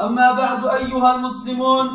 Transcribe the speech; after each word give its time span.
أما 0.00 0.32
بعد 0.32 0.64
أيها 0.64 1.14
المسلمون 1.14 1.88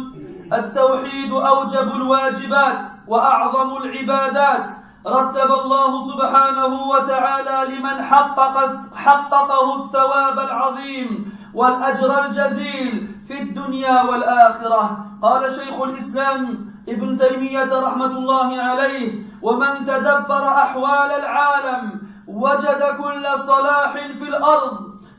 التوحيد 0.53 1.31
أوجب 1.31 1.87
الواجبات 1.95 2.85
وأعظم 3.07 3.77
العبادات. 3.77 4.69
رتب 5.07 5.51
الله 5.51 6.01
سبحانه 6.11 6.87
وتعالى 6.89 7.75
لمن 7.75 8.03
حقق 8.03 8.75
حققه 8.95 9.75
الثواب 9.75 10.39
العظيم 10.39 11.37
والأجر 11.53 12.25
الجزيل 12.25 13.15
في 13.27 13.41
الدنيا 13.41 14.01
والآخرة. 14.01 15.05
قال 15.23 15.51
شيخ 15.51 15.81
الإسلام 15.81 16.65
ابن 16.89 17.17
تيمية 17.17 17.79
رحمة 17.87 18.05
الله 18.05 18.61
عليه 18.61 19.23
ومن 19.41 19.85
تدبر 19.85 20.47
أحوال 20.47 21.11
العالم 21.11 22.01
وجد 22.27 22.81
كل 23.01 23.25
صلاح 23.39 23.93
في 23.93 24.23
الأرض 24.23 24.77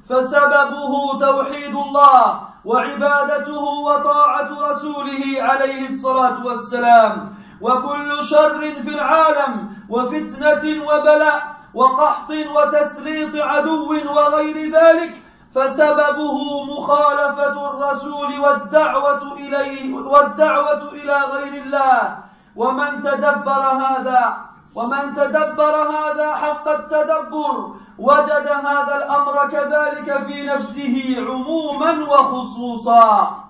فسببه 0.08 1.18
توحيد 1.20 1.74
الله 1.74 2.45
وعبادته 2.66 3.64
وطاعة 3.88 4.48
رسوله 4.70 5.22
عليه 5.38 5.86
الصلاة 5.86 6.46
والسلام. 6.46 7.34
وكل 7.60 8.24
شر 8.24 8.60
في 8.60 8.88
العالم 8.94 9.52
وفتنة 9.88 10.64
وبلاء 10.88 11.56
وقحط 11.74 12.30
وتسليط 12.30 13.36
عدو 13.36 13.90
وغير 13.90 14.56
ذلك 14.72 15.12
فسببه 15.54 16.64
مخالفة 16.64 17.56
الرسول 17.70 18.38
والدعوة 18.38 19.32
إليه 19.32 19.94
والدعوة 19.94 20.82
إلى 20.92 21.16
غير 21.32 21.62
الله. 21.62 22.18
ومن 22.56 23.02
تدبر 23.02 23.62
هذا 23.84 24.36
ومن 24.74 25.14
تدبر 25.14 25.74
هذا 25.76 26.34
حق 26.34 26.68
التدبر 26.68 27.74
وجد 27.98 28.46
هذا 28.48 28.94
الأمر 28.96 29.50
كذلك 29.52 30.26
في 30.26 30.46
نفسه 30.46 31.16
عموما 31.18 31.92
وخصوصا. 32.04 33.44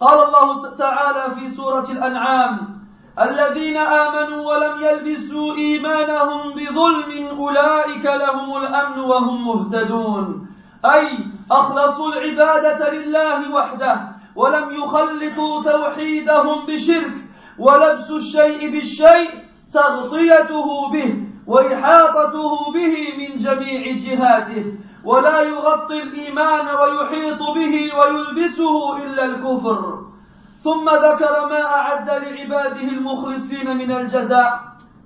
قال 0.00 0.18
الله 0.28 0.76
تعالى 0.78 1.34
في 1.34 1.50
سورة 1.50 1.86
الأنعام 1.90 2.80
الذين 3.20 3.76
آمنوا 3.76 4.54
ولم 4.54 4.84
يلبسوا 4.84 5.54
إيمانهم 5.56 6.54
بظلم 6.54 7.38
أولئك 7.38 8.04
لهم 8.04 8.56
الأمن 8.56 8.98
وهم 8.98 9.46
مهتدون. 9.48 10.48
أي 10.84 11.18
أخلصوا 11.50 12.12
العبادة 12.12 12.90
لله 12.92 13.54
وحده 13.54 14.08
ولم 14.36 14.70
يخلطوا 14.70 15.62
توحيدهم 15.62 16.66
بشرك 16.66 17.14
ولبس 17.58 18.10
الشيء 18.10 18.70
بالشيء 18.70 19.30
تغطيته 19.72 20.90
به. 20.92 21.33
وإحاطته 21.46 22.72
به 22.72 22.94
من 23.18 23.38
جميع 23.38 23.96
جهاته 23.96 24.64
ولا 25.04 25.40
يغطي 25.40 26.02
الإيمان 26.02 26.66
ويحيط 26.80 27.42
به 27.42 27.92
ويلبسه 27.98 28.96
إلا 28.96 29.24
الكفر. 29.24 30.04
ثم 30.64 30.90
ذكر 30.90 31.48
ما 31.50 31.62
أعد 31.64 32.10
لعباده 32.10 32.88
المخلصين 32.88 33.76
من 33.76 33.92
الجزاء 33.92 34.60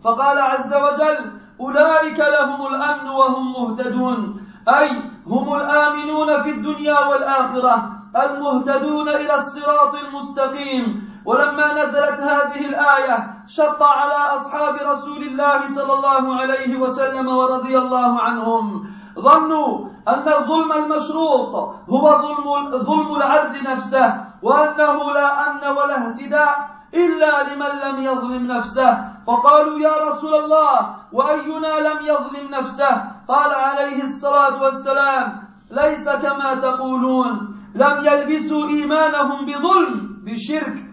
فقال 0.04 0.38
عز 0.38 0.74
وجل 0.74 1.32
أولئك 1.60 2.18
لهم 2.18 2.66
الأمن 2.74 3.08
وهم 3.08 3.52
مهتدون 3.52 4.40
أي 4.68 4.90
هم 5.26 5.54
الآمنون 5.54 6.42
في 6.42 6.50
الدنيا 6.50 7.00
والآخرة 7.06 7.92
المهتدون 8.16 9.08
إلى 9.08 9.34
الصراط 9.34 9.94
المستقيم. 9.94 11.08
ولما 11.24 11.72
نزلت 11.84 12.20
هذه 12.20 12.66
الآية 12.66 13.37
شق 13.48 13.82
على 13.82 14.36
أصحاب 14.36 14.74
رسول 14.92 15.22
الله 15.22 15.60
صلى 15.74 15.92
الله 15.92 16.40
عليه 16.40 16.76
وسلم 16.76 17.28
ورضي 17.28 17.78
الله 17.78 18.20
عنهم. 18.20 18.86
ظنوا 19.18 19.88
أن 20.08 20.28
الظلم 20.28 20.72
المشروط 20.72 21.54
هو 21.88 22.04
ظلم 22.24 22.70
ظلم 22.70 23.16
العبد 23.16 23.68
نفسه 23.68 24.24
وأنه 24.42 25.12
لا 25.12 25.50
أمن 25.50 25.64
ولا 25.76 25.96
اهتداء 26.08 26.54
إلا 26.94 27.54
لمن 27.54 27.72
لم 27.84 28.02
يظلم 28.02 28.46
نفسه. 28.46 29.04
فقالوا 29.26 29.78
يا 29.78 29.94
رسول 30.08 30.34
الله 30.34 30.96
وأينا 31.12 31.72
لم 31.88 31.98
يظلم 32.04 32.48
نفسه؟ 32.50 32.92
قال 33.28 33.54
عليه 33.54 34.04
الصلاة 34.04 34.62
والسلام 34.62 35.48
ليس 35.70 36.08
كما 36.08 36.54
تقولون. 36.54 37.54
لم 37.74 38.04
يلبسوا 38.04 38.68
إيمانهم 38.68 39.46
بظلم 39.46 40.08
بشرك 40.24 40.87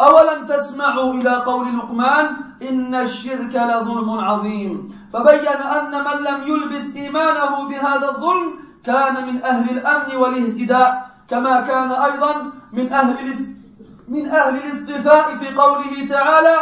أولم 0.00 0.46
تسمعوا 0.46 1.14
إلى 1.14 1.36
قول 1.36 1.78
لقمان 1.78 2.36
إن 2.62 2.94
الشرك 2.94 3.54
لظلم 3.54 4.10
عظيم 4.10 4.96
فبين 5.12 5.48
أن 5.48 5.90
من 5.90 6.24
لم 6.24 6.52
يلبس 6.52 6.96
إيمانه 6.96 7.68
بهذا 7.68 8.08
الظلم 8.08 8.54
كان 8.84 9.26
من 9.26 9.42
أهل 9.44 9.70
الأمن 9.70 10.16
والاهتداء 10.16 11.10
كما 11.30 11.60
كان 11.60 11.92
أيضا 11.92 12.52
من 12.72 12.92
أهل 12.92 13.34
من 14.08 14.26
أهل 14.28 14.56
الاصطفاء 14.56 15.36
في 15.36 15.54
قوله 15.54 16.08
تعالى 16.10 16.56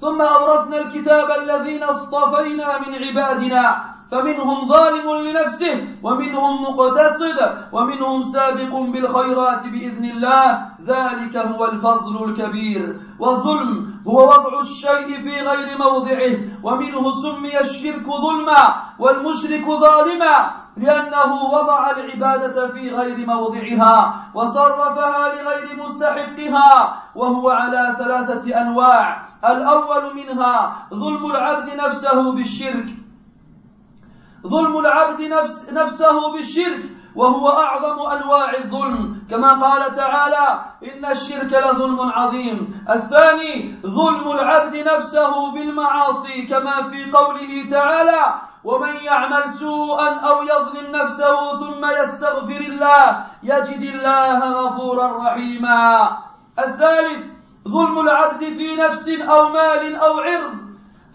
ثم 0.00 0.22
أورثنا 0.22 0.80
الكتاب 0.80 1.30
الذين 1.42 1.82
اصطفينا 1.82 2.78
من 2.78 2.94
عبادنا 3.04 3.95
فمنهم 4.10 4.68
ظالم 4.68 5.28
لنفسه 5.28 5.88
ومنهم 6.02 6.62
مقتصد 6.62 7.38
ومنهم 7.72 8.22
سابق 8.22 8.72
بالخيرات 8.74 9.66
بإذن 9.66 10.04
الله. 10.04 10.66
ذلك 10.86 11.36
هو 11.36 11.64
الفضل 11.64 12.24
الكبير. 12.24 13.00
والظلم 13.18 13.94
هو 14.06 14.24
وضع 14.24 14.60
الشيء 14.60 15.20
في 15.22 15.40
غير 15.40 15.78
موضعه. 15.78 16.36
ومنه 16.62 17.12
سمي 17.12 17.60
الشرك 17.60 18.06
ظلما 18.06 18.74
والمشرك 18.98 19.66
ظالما 19.66 20.50
لأنه 20.76 21.44
وضع 21.52 21.90
العبادة 21.90 22.68
في 22.68 22.90
غير 22.90 23.26
موضعها 23.26 24.14
وصرفها 24.34 25.34
لغير 25.34 25.88
مستحقها 25.88 27.02
وهو 27.14 27.50
على 27.50 27.96
ثلاثة 27.98 28.60
أنواع. 28.60 29.26
الأول 29.44 30.14
منها 30.14 30.76
ظلم 30.94 31.26
العبد 31.26 31.74
نفسه 31.76 32.32
بالشرك. 32.32 32.95
ظلم 34.46 34.78
العبد 34.78 35.20
نفس 35.22 35.72
نفسه 35.72 36.32
بالشرك 36.32 36.84
وهو 37.16 37.48
أعظم 37.48 37.98
أنواع 38.10 38.54
الظلم. 38.54 39.22
كما 39.30 39.48
قال 39.48 39.96
تعالى 39.96 40.60
إن 40.84 41.04
الشرك 41.12 41.52
لظلم 41.52 42.00
عظيم. 42.00 42.84
الثاني 42.90 43.80
ظلم 43.82 44.30
العبد 44.30 44.76
نفسه 44.76 45.52
بالمعاصي 45.52 46.42
كما 46.42 46.82
في 46.90 47.10
قوله 47.10 47.70
تعالى 47.70 48.34
ومن 48.64 48.96
يعمل 48.96 49.52
سوءا 49.52 50.08
أو 50.08 50.42
يظلم 50.42 50.86
نفسه 50.90 51.56
ثم 51.60 51.84
يستغفر 52.02 52.60
الله 52.60 53.26
يجد 53.42 53.82
الله 53.82 54.38
غفورا 54.38 55.26
رحيما. 55.26 56.18
الثالث 56.58 57.24
ظلم 57.68 57.98
العبد 58.00 58.44
في 58.44 58.76
نفس 58.76 59.08
أو 59.08 59.48
مال 59.48 59.96
أو 59.96 60.20
عرض. 60.20 60.54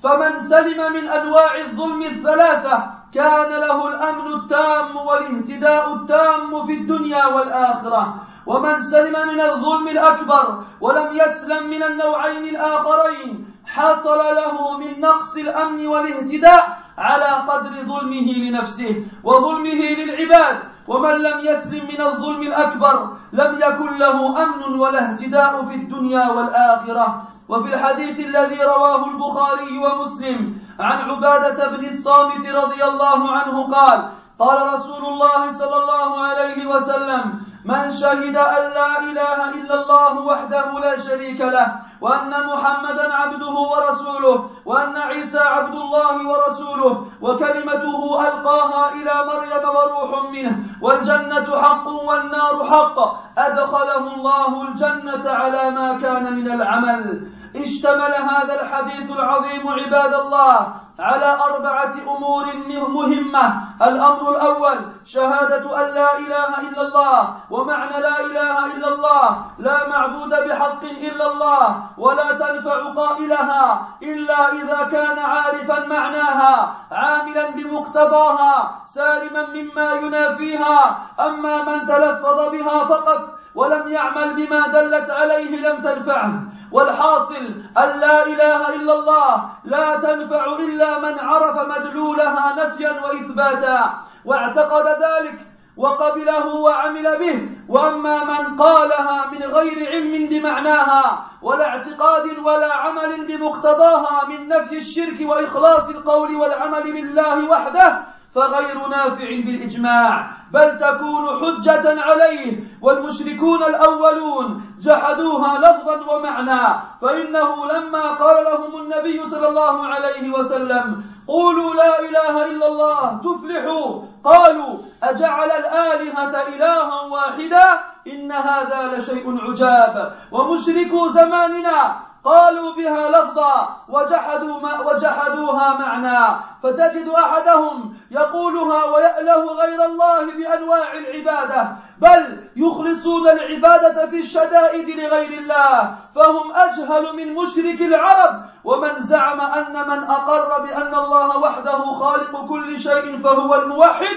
فمن 0.03 0.39
سلم 0.39 0.93
من 0.93 1.09
أنواع 1.09 1.57
الظلم 1.57 2.01
الثلاثة 2.01 3.00
كان 3.13 3.51
له 3.51 3.87
الأمن 3.87 4.33
التام 4.33 4.97
والاهتداء 4.97 5.93
التام 5.93 6.65
في 6.65 6.73
الدنيا 6.73 7.25
والآخرة. 7.25 8.15
ومن 8.45 8.81
سلم 8.81 9.15
من 9.33 9.41
الظلم 9.41 9.87
الأكبر 9.87 10.63
ولم 10.81 11.09
يسلم 11.13 11.69
من 11.69 11.83
النوعين 11.83 12.43
الآخرين 12.55 13.45
حصل 13.65 14.17
له 14.17 14.77
من 14.77 14.99
نقص 14.99 15.37
الأمن 15.37 15.87
والاهتداء 15.87 16.77
على 16.97 17.25
قدر 17.47 17.69
ظلمه 17.69 18.27
لنفسه 18.33 19.05
وظلمه 19.23 19.81
للعباد. 19.99 20.57
ومن 20.87 21.11
لم 21.11 21.39
يسلم 21.39 21.85
من 21.85 22.01
الظلم 22.01 22.41
الأكبر 22.41 23.09
لم 23.33 23.51
يكن 23.59 23.97
له 23.97 24.43
أمن 24.43 24.79
ولا 24.79 25.11
اهتداء 25.11 25.65
في 25.65 25.75
الدنيا 25.75 26.29
والآخرة. 26.29 27.23
وفي 27.49 27.73
الحديث 27.73 28.19
الذي 28.19 28.63
رواه 28.63 29.05
البخاري 29.05 29.77
ومسلم 29.77 30.57
عن 30.79 31.09
عبادة 31.09 31.67
بن 31.67 31.85
الصامت 31.85 32.47
رضي 32.49 32.83
الله 32.83 33.31
عنه 33.31 33.75
قال 33.75 34.09
قال 34.39 34.73
رسول 34.73 35.05
الله 35.05 35.51
صلى 35.51 35.77
الله 35.77 36.23
عليه 36.23 36.65
وسلم 36.65 37.41
من 37.65 37.93
شهد 37.93 38.35
أن 38.35 38.63
لا 38.73 38.99
إله 38.99 39.49
إلا 39.49 39.75
الله 39.83 40.19
وحده 40.19 40.79
لا 40.79 40.99
شريك 40.99 41.41
له 41.41 41.75
وأن 42.01 42.29
محمدا 42.29 43.13
عبده 43.13 43.51
ورسوله 43.73 44.49
وأن 44.65 44.97
عيسى 44.97 45.39
عبد 45.39 45.75
الله 45.75 46.15
ورسوله 46.27 47.05
وكلمته 47.21 48.27
ألقاها 48.27 48.91
إلى 48.91 49.13
مريم 49.29 49.65
وروح 49.75 50.31
منه 50.31 50.55
والجنة 50.81 51.61
حق 51.61 51.87
والنار 51.87 52.55
حق 52.71 52.97
أدخله 53.37 54.13
الله 54.15 54.61
الجنة 54.67 55.29
على 55.31 55.71
ما 55.71 55.99
كان 56.01 56.33
من 56.33 56.51
العمل. 56.51 57.27
اشتمل 57.55 58.13
هذا 58.15 58.61
الحديث 58.61 59.11
العظيم 59.11 59.67
عباد 59.67 60.13
الله 60.13 60.73
على 60.99 61.37
أربعة 61.49 61.93
أمور 62.07 62.45
مهمة. 62.89 63.45
الأمر 63.81 64.31
الأول 64.31 64.77
شهادة 65.05 65.63
أن 65.81 65.95
لا 65.95 66.17
إله 66.17 66.59
إلا 66.59 66.81
الله 66.81 67.35
ومعنى 67.49 67.97
لا 68.01 68.19
إله 68.19 68.65
إلا 68.65 68.87
الله. 68.87 69.45
لا 69.59 69.87
معبود 69.87 70.29
بحق 70.29 70.83
إلا 70.83 71.31
الله 71.31 71.83
ولا 71.97 72.31
تنفع 72.31 72.93
قائلها 72.93 73.87
إلا 74.03 74.51
إذا 74.53 74.79
كان 74.91 75.19
عارفا 75.19 75.87
معناها 75.87 76.75
عاملا 76.91 77.49
بمقتضاها 77.49 78.81
سالما 78.85 79.47
مما 79.53 79.93
ينافيها. 79.93 80.97
أما 81.19 81.63
من 81.63 81.87
تلفظ 81.87 82.51
بها 82.51 82.77
فقط 82.85 83.21
ولم 83.55 83.87
يعمل 83.87 84.33
بما 84.33 84.67
دلت 84.67 85.09
عليه 85.09 85.69
لم 85.69 85.81
تنفعه. 85.81 86.33
والحاصل 86.71 87.45
أن 87.77 87.99
لا 87.99 88.25
إله 88.25 88.75
إلا 88.75 88.93
الله 88.93 89.49
لا 89.63 89.95
تنفع 89.95 90.55
إلا 90.55 90.99
من 90.99 91.19
عرف 91.19 91.77
مدلولها 91.77 92.55
نفيا 92.57 92.91
وإثباتا 93.05 93.93
واعتقد 94.25 94.85
ذلك 94.85 95.47
وقبله 95.77 96.47
وعمل 96.55 97.19
به. 97.19 97.49
وأما 97.69 98.23
من 98.23 98.61
قالها 98.61 99.25
من 99.31 99.43
غير 99.43 99.89
علم 99.89 100.29
بمعناها 100.29 101.25
ولا 101.41 101.67
اعتقاد 101.67 102.39
ولا 102.39 102.73
عمل 102.73 103.27
بمقتضاها 103.27 104.27
من 104.27 104.47
نفي 104.47 104.77
الشرك 104.77 105.29
وإخلاص 105.29 105.89
القول 105.89 106.35
والعمل 106.35 106.91
لله 106.91 107.49
وحده 107.49 108.03
فغير 108.35 108.87
نافع 108.87 109.29
بالإجماع 109.29 110.31
بل 110.53 110.77
تكون 110.77 111.39
حجة 111.39 112.01
عليه 112.01 112.63
والمشركون 112.81 113.63
الأولون 113.63 114.61
جحدوها 114.81 115.57
لفظا 115.59 116.15
ومعنى 116.15 116.79
فإنه 117.01 117.65
لما 117.65 118.11
قال 118.11 118.45
لهم 118.45 118.81
النبي 118.81 119.25
صلى 119.25 119.47
الله 119.47 119.85
عليه 119.87 120.31
وسلم 120.31 121.03
قولوا 121.27 121.73
لا 121.73 121.99
إله 121.99 122.45
إلا 122.45 122.67
الله 122.67 123.21
تفلحوا 123.23 124.01
قالوا 124.23 124.77
أجعل 125.03 125.51
الآلهة 125.51 126.47
إلها 126.47 127.01
واحدا 127.01 127.63
إن 128.07 128.31
هذا 128.31 128.97
لشيء 128.97 129.37
عجاب. 129.41 130.15
ومشركو 130.31 131.07
زماننا 131.07 132.10
قالوا 132.25 132.75
بها 132.75 133.09
لفظا 133.09 133.77
وجحدوا 133.89 134.59
ما 134.59 134.79
وجحدوها 134.79 135.77
معنى. 135.79 136.39
فتجد 136.63 137.09
أحدهم 137.09 137.97
يقولها 138.11 138.83
ويأله 138.85 139.45
غير 139.45 139.85
الله 139.85 140.25
بأنواع 140.25 140.93
العبادة 140.93 141.67
بل 142.01 142.49
يخلصون 142.55 143.27
العبادة 143.27 144.07
في 144.09 144.19
الشدائد 144.19 144.89
لغير 144.89 145.39
الله 145.39 145.95
فهم 146.15 146.51
أجهل 146.51 147.15
من 147.15 147.33
مشرك 147.33 147.81
العرب. 147.81 148.41
ومن 148.63 149.01
زعم 149.01 149.41
أن 149.41 149.73
من 149.73 150.03
أقر 150.03 150.61
بأن 150.61 150.95
الله 150.95 151.37
وحده 151.37 151.77
خالق 151.93 152.45
كل 152.49 152.79
شيء 152.79 153.19
فهو 153.23 153.55
الموحد 153.55 154.15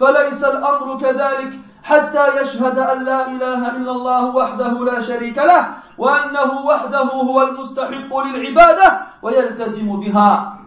فليس 0.00 0.44
الأمر 0.44 1.00
كذلك. 1.00 1.65
حتى 1.86 2.42
يشهد 2.42 2.78
أن 2.78 3.04
لا 3.04 3.20
إله 3.30 3.60
إلا 3.78 3.92
الله 3.92 4.22
وحده 4.34 4.84
لا 4.84 4.98
شريك 5.00 5.38
له 5.38 5.62
وأنه 5.98 6.50
وحده 6.66 7.06
هو 7.14 7.42
المستحق 7.42 8.10
للعبادة 8.26 8.88
ويلتزم 9.22 10.00
بها. 10.00 10.58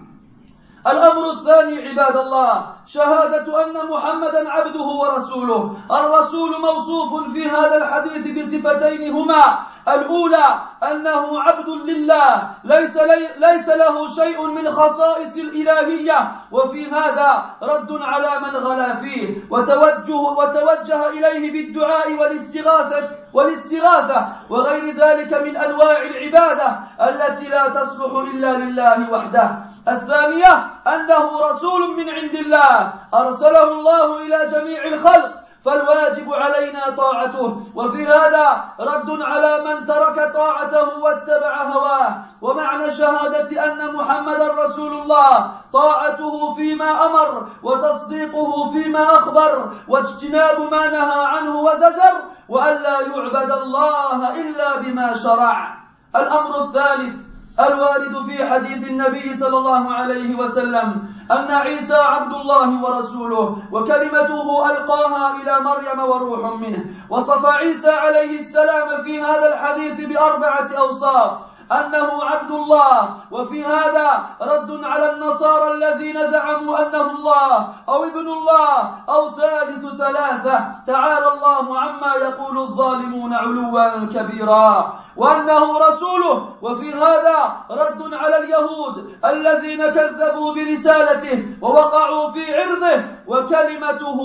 الأمر 0.87 1.31
الثاني 1.31 1.87
عباد 1.87 2.17
الله 2.17 2.65
شهادة 2.87 3.65
أن 3.65 3.89
محمدا 3.89 4.51
عبده 4.51 4.83
ورسوله. 4.83 5.77
الرسول 5.91 6.61
موصوف 6.61 7.31
في 7.33 7.49
هذا 7.49 7.77
الحديث 7.77 8.25
بصفتين 8.37 9.13
هما. 9.13 9.59
الأولى 9.87 10.59
أنه 10.83 11.41
عبد 11.41 11.69
لله 11.69 12.49
ليس, 12.63 12.97
لي 12.97 13.27
ليس 13.37 13.69
له 13.69 14.09
شيء 14.15 14.47
من 14.47 14.71
خصائص 14.71 15.37
الإلهية. 15.37 16.31
وفي 16.51 16.91
هذا 16.91 17.45
رد 17.63 18.01
على 18.01 18.31
من 18.39 18.55
غلا 18.55 18.95
فيه. 18.95 19.43
وتوجه, 19.49 20.15
وتوجه 20.15 21.09
إليه 21.09 21.51
بالدعاء 21.51 22.13
والاستغاثة 22.13 23.09
والاستغاثة. 23.33 24.27
وغير 24.49 24.95
ذلك 24.95 25.33
من 25.33 25.57
أنواع 25.57 26.01
العبادة 26.01 26.79
التي 27.01 27.49
لا 27.49 27.69
تصلح 27.69 28.11
إلا 28.33 28.51
لله 28.57 29.11
وحده. 29.11 29.51
الثانية 29.93 30.67
أنه 30.87 31.39
رسول 31.51 31.97
من 31.97 32.09
عند 32.09 32.35
الله. 32.35 32.93
أرسله 33.13 33.63
الله 33.63 34.17
إلى 34.17 34.39
جميع 34.51 34.83
الخلق 34.83 35.31
فالواجب 35.65 36.33
علينا 36.33 36.89
طاعته. 36.97 37.63
وفي 37.75 38.07
هذا 38.07 38.63
رد 38.79 39.21
على 39.21 39.63
من 39.65 39.85
ترك 39.85 40.33
طاعته 40.33 40.99
واتبع 40.99 41.63
هواه. 41.63 42.15
ومعنى 42.41 42.91
شهادة 42.91 43.65
أن 43.65 43.95
محمدا 43.95 44.47
رسول 44.65 44.93
الله. 44.93 45.51
طاعته 45.73 46.53
فيما 46.53 47.05
أمر 47.05 47.47
وتصديقه 47.63 48.71
فيما 48.71 49.03
أخبر 49.03 49.69
واجتناب 49.87 50.61
ما 50.71 50.87
نهى 50.87 51.25
عنه 51.25 51.59
وزجر 51.59 52.15
وألا 52.49 53.01
يعبد 53.01 53.51
الله 53.51 54.41
إلا 54.41 54.77
بما 54.77 55.15
شرع. 55.15 55.79
الأمر 56.15 56.61
الثالث 56.61 57.28
الوارد 57.59 58.25
في 58.25 58.49
حديث 58.49 58.89
النبي 58.89 59.35
صلى 59.35 59.57
الله 59.57 59.93
عليه 59.93 60.35
وسلم 60.35 60.87
أن 61.31 61.51
عيسى 61.51 61.95
عبد 61.95 62.33
الله 62.33 62.83
ورسوله 62.83 63.57
وكلمته 63.71 64.71
ألقاها 64.71 65.35
إلى 65.35 65.59
مريم 65.59 65.99
وروح 66.09 66.53
منه. 66.59 66.85
وصف 67.09 67.45
عيسى 67.45 67.91
عليه 67.91 68.39
السلام 68.39 69.03
في 69.03 69.21
هذا 69.21 69.53
الحديث 69.53 70.05
بأربعة 70.05 70.69
أوصاف. 70.77 71.31
أنه 71.71 72.23
عبد 72.23 72.51
الله 72.51 73.09
وفي 73.31 73.65
هذا 73.65 74.25
رد 74.41 74.83
على 74.83 75.13
النصارى 75.13 75.73
الذين 75.73 76.31
زعموا 76.31 76.87
أنه 76.87 77.11
الله 77.11 77.69
أو 77.89 78.03
ابن 78.03 78.27
الله 78.27 78.91
أو 79.09 79.29
ثالث 79.29 79.85
ثلاثة. 79.97 80.59
تعالى 80.87 81.27
الله 81.33 81.79
عما 81.79 82.13
يقول 82.15 82.57
الظالمون 82.57 83.33
علوا 83.33 84.05
كبيرا. 84.05 84.98
وأنه 85.19 85.79
رسوله. 85.87 86.55
وفي 86.61 86.93
هذا 86.93 87.37
رد 87.71 88.13
على 88.13 88.37
اليهود 88.37 88.95
الذين 89.25 89.81
كذبوا 89.87 90.53
برسالته 90.55 91.57
ووقعوا 91.61 92.31
في 92.31 92.55
عرضه. 92.55 93.03
وكلمته 93.27 94.19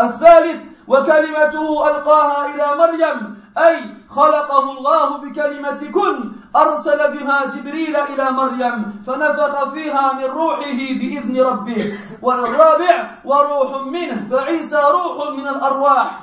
الثالث 0.00 0.60
وكلمته 0.88 1.88
ألقاها 1.90 2.54
إلى 2.54 2.66
مريم. 2.78 3.38
أي 3.58 3.78
خلقه 4.10 4.64
الله 4.78 5.16
بكلمة 5.16 5.80
كن 5.94 6.32
أرسل 6.56 7.18
بها 7.18 7.38
جبريل 7.56 7.96
إلى 7.96 8.30
مريم 8.30 9.02
فنفخ 9.06 9.68
فيها 9.68 10.12
من 10.12 10.24
روحه 10.24 10.80
بإذن 11.00 11.40
ربه. 11.40 11.98
والرابع 12.22 12.94
وروح 13.24 13.82
منه. 13.82 14.28
فعيسى 14.30 14.80
روح 14.92 15.30
من 15.30 15.48
الأرواح 15.48 16.20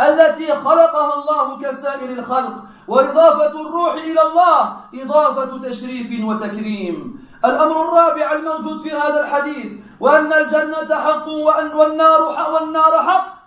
التي 0.00 0.52
خلقها 0.52 1.14
الله 1.14 1.58
كسائر 1.62 2.10
الخلق. 2.18 2.69
وإضافة 2.90 3.54
الروح 3.60 3.94
إلى 3.94 4.22
الله 4.22 4.76
إضافة 4.94 5.68
تشريف 5.68 6.24
وتكريم. 6.24 7.20
الأمر 7.44 7.76
الرابع 7.82 8.32
الموجود 8.32 8.80
في 8.80 8.92
هذا 8.92 9.20
الحديث 9.24 9.72
وأن 10.00 10.32
الجنة 10.32 10.96
حق 10.96 11.28
وأن 11.28 11.72
والنار 11.72 12.34
حق 12.36 12.48
والنار 12.54 12.92
حق. 13.08 13.40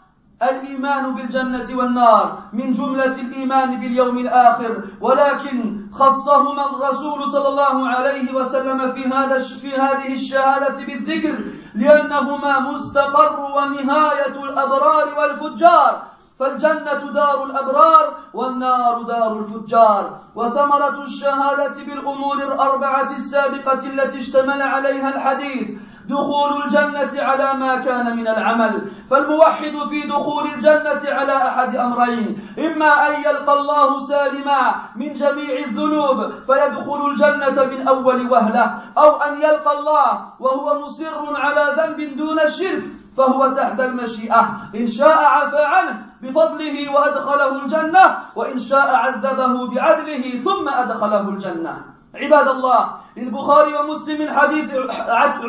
الإيمان 0.43 1.15
بالجنة 1.15 1.67
والنار 1.77 2.39
من 2.53 2.71
جملة 2.71 3.15
الإيمان 3.25 3.79
باليوم 3.79 4.17
الآخر. 4.17 4.83
ولكن 5.01 5.85
خصهما 5.93 6.65
الرسول 6.71 7.27
صلى 7.27 7.47
الله 7.47 7.87
عليه 7.87 8.33
وسلم 8.33 8.91
في 8.91 9.03
هذا 9.07 9.39
في 9.39 9.75
هذه 9.75 10.13
الشهادة 10.13 10.85
بالذكر 10.85 11.35
لأنهما 11.75 12.59
مستقر 12.59 13.39
ونهاية 13.55 14.35
الأبرار 14.43 15.05
والفجار. 15.17 16.12
فالجنة 16.39 17.11
دار 17.13 17.43
الأبرار 17.43 18.13
والنار 18.33 19.01
دار 19.01 19.39
الفجار. 19.39 20.19
وثمرة 20.35 21.03
الشهادة 21.03 21.83
بالأمور 21.85 22.37
الأربعة 22.37 23.11
السابقة 23.11 23.79
التي 23.85 24.19
اشتمل 24.19 24.61
عليها 24.61 25.15
الحديث 25.15 25.69
دخول 26.09 26.63
الجنة 26.63 27.23
على 27.23 27.53
ما 27.59 27.75
كان 27.75 28.15
من 28.17 28.27
العمل. 28.27 28.91
فالموحد 29.11 29.87
في 29.89 30.01
دخول 30.01 30.45
الجنة 30.45 31.01
على 31.05 31.33
أحد 31.33 31.75
أمرين 31.75 32.55
إما 32.59 33.07
أن 33.07 33.13
يلقى 33.13 33.53
الله 33.59 33.99
سالما 33.99 34.75
من 34.95 35.13
جميع 35.13 35.59
الذنوب 35.59 36.31
فيدخل 36.47 37.09
الجنة 37.09 37.63
من 37.63 37.87
أول 37.87 38.31
وهلة 38.31 38.79
أو 38.97 39.15
أن 39.15 39.41
يلقى 39.41 39.79
الله 39.79 40.25
وهو 40.39 40.85
مصر 40.85 41.35
على 41.35 41.63
ذنب 41.77 42.17
دون 42.17 42.39
الشرك 42.39 42.83
فهو 43.17 43.47
تحت 43.47 43.79
المشيئة. 43.79 44.49
إن 44.75 44.87
شاء 44.87 45.17
عفى 45.23 45.63
عنه 45.63 46.12
بفضله 46.23 46.91
وأدخله 46.93 47.51
الجنة 47.63 48.05
وإن 48.35 48.59
شاء 48.59 48.95
عذبه 48.95 49.67
بعدله 49.67 50.39
ثم 50.43 50.69
أدخله 50.69 51.29
الجنة. 51.29 51.75
عباد 52.15 52.47
الله 52.47 52.89
للبخاري 53.17 53.73
ومسلم 53.75 54.19
حديث 54.39 54.69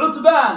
عتبان. 0.02 0.54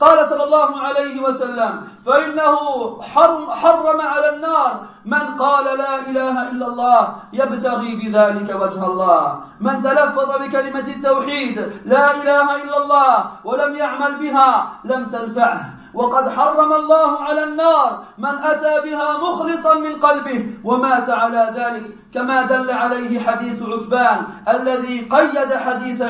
قال 0.00 0.18
صلى 0.28 0.44
الله 0.44 0.80
عليه 0.80 1.22
وسلم 1.22 1.72
فإنه 2.06 2.56
حرم, 3.02 3.50
حرم 3.50 4.00
على 4.00 4.28
النار. 4.34 4.72
من 5.04 5.24
قال 5.38 5.78
لا 5.78 5.94
إله 6.10 6.50
إلا 6.50 6.66
الله 6.66 7.14
يبتغي 7.32 7.90
بذلك 7.96 8.48
وجه 8.62 8.86
الله. 8.86 9.40
من 9.60 9.82
تلفظ 9.82 10.30
بكلمة 10.42 10.86
التوحيد 10.96 11.56
لا 11.86 12.06
إله 12.10 12.46
إلا 12.62 12.76
الله 12.82 13.16
ولم 13.44 13.76
يعمل 13.76 14.12
بها 14.18 14.72
لم 14.84 15.06
تنفعه. 15.10 15.81
وقد 15.94 16.28
حرم 16.28 16.72
الله 16.72 17.18
على 17.22 17.44
النار 17.44 18.04
من 18.18 18.38
أتى 18.38 18.90
بها 18.90 19.18
مخلصا 19.18 19.74
من 19.74 20.00
قلبه 20.00 20.54
ومات 20.64 21.10
على 21.10 21.52
ذلك 21.56 21.98
كما 22.14 22.42
دل 22.42 22.70
عليه 22.70 23.20
حديث 23.20 23.62
عثمان 23.62 24.26
الذي 24.48 25.00
قيد 25.00 25.54
حديث 25.54 26.02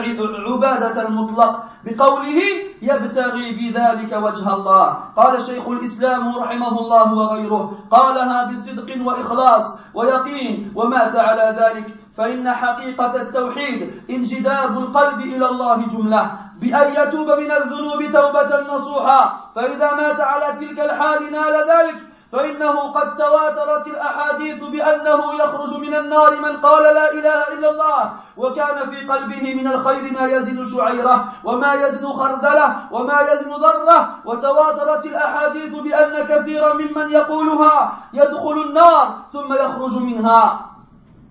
عبادة 0.47 1.09
المطلق 1.09 1.65
بقوله 1.85 2.43
يبتغي 2.83 3.53
بذلك 3.53 4.13
وجه 4.13 4.55
الله. 4.55 4.99
قال 5.17 5.43
شيخ 5.43 5.69
الإسلام 5.69 6.37
رحمه 6.39 6.79
الله 6.79 7.15
وغيره 7.15 7.79
قالها 7.91 8.45
بصدق 8.45 9.07
وإخلاص 9.07 9.79
ويقين 9.95 10.73
ومات 10.75 11.17
على 11.17 11.57
ذلك 11.59 11.95
فإن 12.17 12.51
حقيقة 12.51 13.17
التوحيد 13.17 14.03
انجذاب 14.11 14.79
القلب 14.79 15.21
إلى 15.21 15.47
الله 15.49 15.87
جملة. 15.87 16.31
بأن 16.63 16.93
يتوب 16.93 17.31
من 17.31 17.53
الذنوب 17.53 18.03
توبة 18.13 18.75
نصوحا. 18.75 19.39
فإذا 19.55 19.95
مات 19.95 20.21
على 20.21 20.53
تلك 20.61 20.81
الحال 20.81 21.33
نال 21.33 21.55
ذلك. 21.71 21.95
فإنه 22.33 22.93
قد 22.93 23.17
تواترت 23.17 23.87
الأحاديث 23.87 24.65
بأنه 24.65 25.35
يخرج 25.35 25.77
من 25.79 25.95
النار 25.95 26.31
من 26.37 26.57
قال 26.57 26.95
لا 26.95 27.13
إله 27.13 27.49
إلا 27.53 27.71
الله. 27.71 28.13
وكان 28.37 28.91
في 28.91 29.07
قلبه 29.07 29.55
من 29.55 29.67
الخير 29.67 30.13
ما 30.13 30.27
يزن 30.27 30.65
شعيرة 30.65 31.25
وما 31.45 31.75
يزن 31.75 32.13
خردلة 32.13 32.77
وما 32.91 33.21
يزن 33.21 33.51
ذرة 33.51 34.09
وتواترت 34.25 35.07
الأحاديث 35.07 35.75
بأن 35.75 36.27
كثيرا 36.27 36.73
ممن 36.75 37.11
يقولها 37.11 37.93
يدخل 38.13 38.63
النار 38.67 39.07
ثم 39.33 39.55
يخرج 39.55 39.97
منها. 39.97 40.61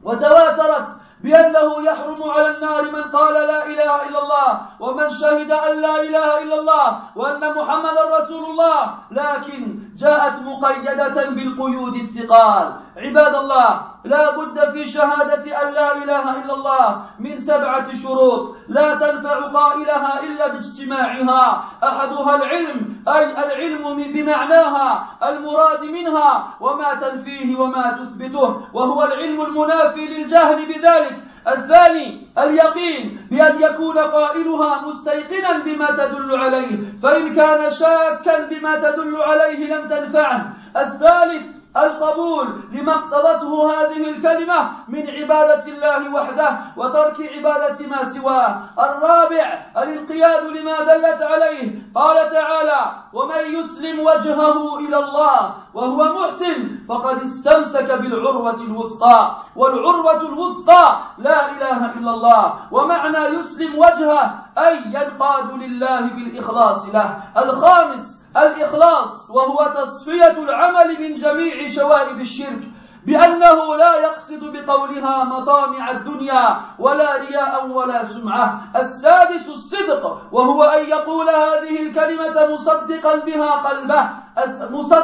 وتواترت 0.04 0.88
بأنه 1.24 1.82
يحرم 1.84 2.24
على 2.24 2.50
النار 2.56 2.84
من 2.92 3.02
قال 3.02 3.34
لا 3.34 3.66
إله 3.66 4.10
إلا 4.10 4.20
الله 4.24 4.52
ومن 4.80 5.10
شهد 5.10 5.52
أن 5.52 5.82
لا 5.82 5.96
إله 6.02 6.44
إلا 6.44 6.56
الله 6.60 7.00
وأن 7.16 7.40
محمد 7.40 7.98
رسول 8.20 8.44
الله. 8.50 8.80
لكن 9.12 9.80
جاءت 9.98 10.42
مقيدة 10.42 11.30
بالقيود 11.30 11.96
الثقال. 11.96 12.74
عباد 12.98 13.36
الله 13.36 13.91
لا 14.04 14.38
بد 14.38 14.72
في 14.72 14.90
شهادة 14.90 15.62
أن 15.62 15.74
لا 15.74 15.98
إله 15.98 16.44
إلا 16.44 16.54
الله 16.54 17.06
من 17.20 17.40
سبعة 17.40 17.96
شروط. 17.96 18.56
لا 18.68 18.96
تنفع 18.96 19.40
قائلها 19.40 20.24
إلا 20.24 20.48
باجتماعها. 20.48 21.64
أحدها 21.84 22.36
العلم 22.36 22.96
أي 23.08 23.24
العلم 23.24 24.04
بمعناها 24.14 25.08
المراد 25.24 25.84
منها 25.84 26.58
وما 26.60 26.94
تنفيه 26.94 27.60
وما 27.60 27.92
تثبته 27.92 28.62
وهو 28.74 29.04
العلم 29.04 29.42
المنافي 29.42 30.08
للجهل 30.08 30.66
بذلك. 30.66 31.24
الثاني 31.48 32.28
اليقين 32.38 33.28
بأن 33.32 33.62
يكون 33.62 33.98
قائلها 33.98 34.88
مستيقنا 34.88 35.58
بما 35.66 35.86
تدل 35.92 36.36
عليه 36.36 36.78
فإن 37.04 37.36
كان 37.36 37.72
شاكا 37.72 38.46
بما 38.46 38.76
تدل 38.76 39.22
عليه 39.22 39.76
لم 39.76 39.88
تنفعه. 39.90 40.54
الثالث 40.78 41.61
القبول 41.78 42.48
لما 42.72 42.94
اقتضته 42.94 43.72
هذه 43.72 44.10
الكلمة 44.10 44.72
من 44.88 45.10
عبادة 45.10 45.66
الله 45.66 46.14
وحده 46.14 46.60
وترك 46.78 47.32
عبادة 47.38 47.88
ما 47.88 48.04
سواه. 48.04 48.64
الرابع 48.80 49.66
الانقياد 49.78 50.44
لما 50.44 50.80
دلت 50.80 51.22
عليه. 51.22 51.92
قال 51.96 52.32
تعالى 52.32 52.92
ومن 53.14 53.60
يسلم 53.60 54.00
وجهه 54.00 54.80
إلى 54.80 54.98
الله 54.98 55.54
وهو 55.74 56.04
محسن 56.04 56.80
فقد 56.90 57.18
استمسك 57.18 57.92
بالعروة 57.92 58.62
الوثقى 58.62 59.36
والعروة 59.56 60.22
الوثقى 60.22 61.00
لا 61.18 61.52
إله 61.52 61.86
إلا 61.86 62.12
الله. 62.12 62.54
ومعنى 62.72 63.40
يسلم 63.40 63.80
وجهه 63.80 64.40
أي 64.58 64.78
ينقاد 64.86 65.54
لله 65.54 66.02
بالإخلاص 66.02 66.96
له. 66.96 67.18
الخامس 67.38 68.21
الإخلاص 68.38 69.30
وهو 69.30 69.74
تصفية 69.76 70.38
العمل 70.38 71.02
من 71.02 71.16
جميع 71.16 71.68
شوائب 71.68 72.22
الشرك 72.22 72.62
بأنه 73.06 73.76
لا 73.76 73.96
يقصد 73.96 74.44
بقولها 74.54 75.24
مطامع 75.24 75.92
الدنيا 75.92 76.62
ولا 76.80 77.16
رياء 77.18 77.68
ولا 77.68 78.06
سمعة. 78.06 78.62
السادس 78.76 79.50
الصدق 79.50 80.22
وهو 80.32 80.64
أن 80.64 80.86
يقول 80.86 81.30
هذه 81.30 81.82
الكلمة 81.82 82.54
مصدقا 82.54 83.16
بها 83.16 83.52
قلبه 83.52 84.10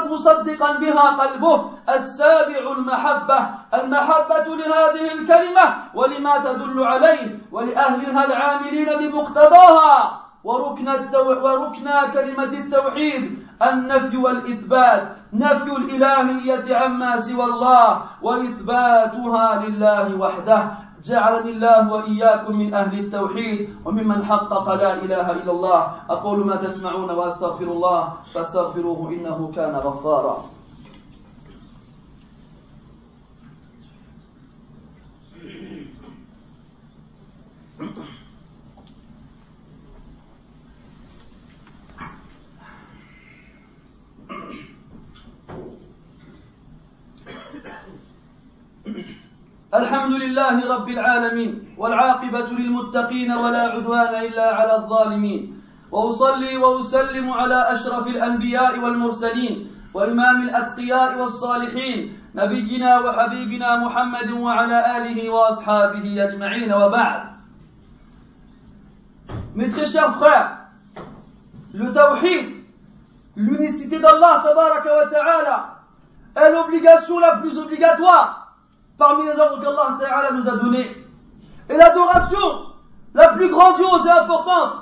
مصدقا 0.08 0.72
بها 0.72 1.10
قلبه. 1.10 1.72
السابع 1.90 2.72
المحبة 2.78 3.50
المحبة 3.74 4.56
لهذه 4.56 5.14
الكلمة 5.14 5.76
ولما 5.94 6.38
تدل 6.38 6.84
عليه 6.84 7.40
ولأهلها 7.52 8.26
العاملين 8.26 8.86
بمقتضاها. 8.86 10.27
وركن, 10.48 10.90
التو... 10.90 11.28
وركن 11.44 11.88
كلمة 12.14 12.52
التوحيد 12.62 13.24
النفي 13.62 14.18
والإثبات. 14.18 15.02
نفي 15.34 15.72
الإلهية 15.72 16.76
عما 16.76 17.20
سوى 17.20 17.44
الله 17.44 18.02
وإثباتها 18.22 19.66
لله 19.66 20.16
وحده. 20.16 20.62
جعلني 21.06 21.52
الله 21.52 21.92
وإياكم 21.94 22.54
من 22.58 22.74
أهل 22.74 23.00
التوحيد 23.00 23.76
وممن 23.86 24.26
حقق 24.26 24.74
لا 24.74 24.94
إله 24.94 25.32
إلا 25.32 25.52
الله. 25.52 25.82
أقول 26.10 26.46
ما 26.48 26.56
تسمعون 26.56 27.10
وأستغفر 27.12 27.66
الله 27.66 28.14
فاستغفروه 28.34 29.10
إنه 29.10 29.52
كان 29.56 29.76
غفارا. 29.76 30.38
الحمد 49.74 50.12
لله 50.12 50.68
رب 50.76 50.90
العالمين 50.90 51.76
والعاقبة 51.78 52.48
للمتقين 52.52 53.32
ولا 53.32 53.64
عدوان 53.76 54.16
إلا 54.26 54.56
على 54.56 54.76
الظالمين. 54.76 55.62
وأصلي 55.92 56.58
وأسلم 56.58 57.30
على 57.30 57.74
أشرف 57.74 58.08
الأنبياء 58.08 58.80
والمرسلين 58.80 59.72
وإمام 59.94 60.42
الأتقياء 60.42 61.20
والصالحين 61.20 62.20
نبينا 62.36 63.00
وحبيبنا 63.00 63.78
محمد 63.78 64.32
وعلى 64.32 64.98
آله 64.98 65.30
وأصحابه 65.30 66.24
أجمعين. 66.24 66.72
وبعد. 66.74 67.22
Mes 69.56 69.70
très 69.70 69.86
tawhid, 71.92 72.64
l'unicité 73.36 74.00
d'Allah 74.00 74.44
tabaraka 74.48 74.96
wa 74.96 75.06
ta'ala, 75.08 75.76
est 76.38 76.52
l'obligation 76.54 77.20
la 77.20 77.38
plus 77.38 77.58
obligatoire 77.58 78.47
parmi 78.98 79.26
les 79.26 79.40
ordres 79.40 79.62
qu'Allah 79.62 79.98
Ta'ala 80.00 80.32
nous 80.34 80.48
a 80.48 80.58
donnés. 80.58 81.06
Et 81.70 81.78
l'adoration 81.78 82.68
la 83.14 83.30
plus 83.30 83.50
grandiose 83.50 84.06
et 84.06 84.10
importante 84.10 84.74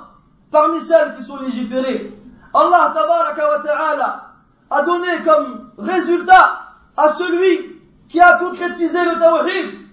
parmi 0.50 0.80
celles 0.80 1.14
qui 1.16 1.22
sont 1.22 1.38
légiférées. 1.38 2.16
Allah 2.54 2.92
Ta'ala 2.94 4.32
a 4.70 4.82
donné 4.82 5.08
comme 5.24 5.70
résultat 5.78 6.60
à 6.96 7.08
celui 7.10 7.80
qui 8.08 8.20
a 8.20 8.38
concrétisé 8.38 9.04
le 9.04 9.18
tawhid 9.18 9.86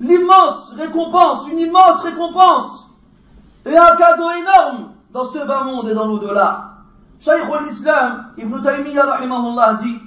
l'immense 0.00 0.72
récompense, 0.72 1.48
une 1.50 1.58
immense 1.58 2.02
récompense 2.02 2.88
et 3.66 3.76
un 3.76 3.96
cadeau 3.96 4.30
énorme 4.30 4.92
dans 5.10 5.26
ce 5.26 5.38
bas 5.46 5.64
monde 5.64 5.88
et 5.88 5.94
dans 5.94 6.06
l'au-delà. 6.06 6.70
Shaykh 7.20 7.44
al-Islam, 7.52 8.32
Ibn 8.38 8.62
Taymiyyah 8.62 9.18
dit, 9.82 9.98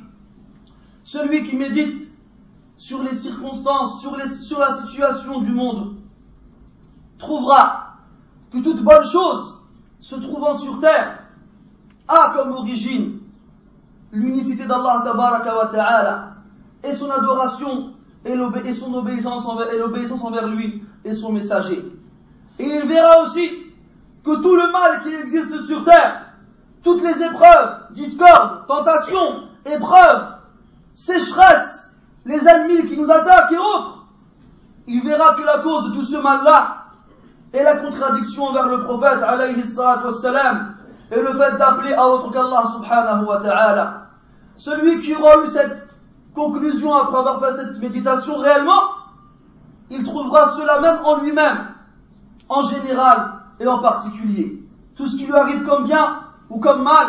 celui 1.04 1.44
qui 1.44 1.56
médite 1.56 2.13
sur 2.84 3.02
les 3.02 3.16
circonstances, 3.16 4.02
sur, 4.02 4.18
la 4.18 4.28
situation 4.28 5.40
du 5.40 5.54
monde, 5.54 5.96
trouvera 7.18 7.94
que 8.52 8.58
toute 8.58 8.84
bonne 8.84 9.06
chose 9.06 9.62
se 10.02 10.16
trouvant 10.16 10.58
sur 10.58 10.82
terre 10.82 11.20
a 12.10 12.34
comme 12.36 12.52
origine 12.52 13.20
l'unicité 14.12 14.66
d'Allah 14.66 16.36
et 16.84 16.92
son 16.92 17.10
adoration 17.10 17.94
et, 18.26 18.74
son 18.74 18.94
obéissance 18.96 19.46
envers, 19.46 19.74
l'obéissance 19.78 20.22
envers 20.22 20.50
lui 20.50 20.84
et 21.06 21.14
son 21.14 21.32
messager. 21.32 21.90
Et 22.60 22.66
il 22.66 22.86
verra 22.86 23.22
aussi 23.22 23.50
que 24.26 24.42
tout 24.42 24.58
le 24.58 24.70
mal 24.74 25.04
qui 25.04 25.16
existe 25.16 25.68
sur 25.68 25.86
terre, 25.86 26.34
toutes 26.84 27.02
les 27.02 27.24
épreuves, 27.24 27.92
discordes, 27.92 28.68
tentations, 28.68 29.48
épreuves, 29.66 30.34
sécheresse, 30.94 31.83
les 32.26 32.48
ennemis 32.48 32.88
qui 32.88 32.98
nous 32.98 33.10
attaquent 33.12 33.52
et 33.52 33.58
autres, 33.58 34.06
il 34.88 35.04
verra 35.04 35.36
que 35.36 35.44
la 35.44 35.60
cause 35.60 35.90
de 35.90 35.96
tout 35.96 36.04
ce 36.04 36.18
mal-là 36.18 36.86
est 37.54 37.64
la 37.64 37.78
contradiction 37.78 38.46
envers 38.46 38.68
le 38.68 38.84
prophète 38.84 39.22
alayhi 39.22 39.64
wassalam, 39.78 40.76
et 41.12 41.22
le 41.22 41.34
fait 41.34 41.58
d'appeler 41.58 41.94
à 41.94 42.08
autre 42.08 42.32
qu'Allah 42.32 42.64
subhanahu 42.74 43.26
wa 43.26 43.38
ta'ala. 43.38 44.08
Celui 44.58 45.02
qui 45.02 45.14
aura 45.16 45.44
eu 45.44 45.48
cette 45.48 45.88
conclusion 46.34 46.94
après 46.94 47.18
avoir 47.18 47.40
fait 47.40 47.54
cette 47.54 47.80
méditation 47.80 48.38
réellement, 48.38 48.82
il 49.90 50.04
trouvera 50.04 50.52
cela 50.52 50.82
même 50.82 51.00
en 51.04 51.18
lui-même, 51.18 51.68
en 52.50 52.64
général 52.64 53.34
et 53.60 53.68
en 53.68 53.80
particulier. 53.80 54.64
Tout 54.96 55.08
ce 55.08 55.18
qui 55.18 55.26
lui 55.26 55.36
arrive 55.36 55.64
comme 55.66 55.86
bien 55.86 56.22
ou 56.50 56.60
comme 56.60 56.84
mal, 56.84 57.08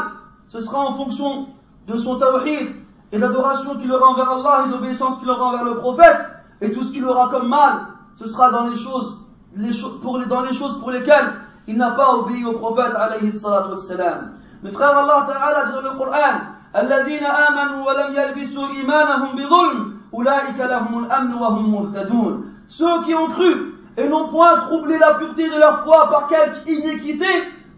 ce 0.48 0.60
sera 0.60 0.80
en 0.80 0.94
fonction 0.94 1.48
de 1.86 1.96
son 1.96 2.18
tawhid 2.18 2.83
et 3.13 3.17
de 3.17 3.21
l'adoration 3.21 3.77
qu'il 3.77 3.91
aura 3.91 4.07
envers 4.09 4.29
Allah 4.29 4.63
et 4.65 4.69
de 4.69 4.73
l'obéissance 4.73 5.19
qu'il 5.19 5.29
aura 5.29 5.45
envers 5.45 5.63
le 5.63 5.77
prophète, 5.77 6.17
et 6.61 6.71
tout 6.71 6.83
ce 6.83 6.91
qu'il 6.91 7.05
aura 7.05 7.29
comme 7.29 7.47
mal, 7.47 7.87
ce 8.15 8.27
sera 8.27 8.51
dans 8.51 8.67
les 8.67 8.75
choses, 8.77 9.19
les 9.55 9.71
pour 10.01 10.17
les, 10.17 10.25
dans 10.25 10.41
les 10.41 10.53
choses 10.53 10.79
pour 10.79 10.91
lesquelles 10.91 11.31
il 11.67 11.77
n'a 11.77 11.91
pas 11.91 12.13
obéi 12.15 12.45
au 12.45 12.53
prophète 12.53 12.95
alayhi 12.95 13.31
salatu 13.31 13.71
wassalam. 13.71 14.31
Mes 14.63 14.71
frères, 14.71 14.97
Allah 14.97 15.27
Ta'ala 15.27 15.65
dit 15.67 15.71
dans 15.73 15.93
le 15.93 15.97
Coran, 15.97 16.39
الذين 16.75 17.23
آمنوا 17.23 17.87
ولم 17.87 18.15
يلبسوا 18.15 18.67
إيمانهم 18.67 19.35
بظلم 19.35 19.97
أولئك 20.13 20.59
لهم 20.59 21.03
الأمن 21.03 21.33
وهم 21.33 21.71
مهتدون 21.71 22.45
Ceux 22.67 23.03
qui 23.03 23.15
ont 23.15 23.27
cru 23.27 23.73
et 23.97 24.07
n'ont 24.07 24.27
point 24.27 24.55
troublé 24.57 24.99
la 24.99 25.15
pureté 25.15 25.49
de 25.49 25.55
leur 25.57 25.83
foi 25.83 26.07
par 26.11 26.27
quelque 26.27 26.69
inéquité, 26.69 27.25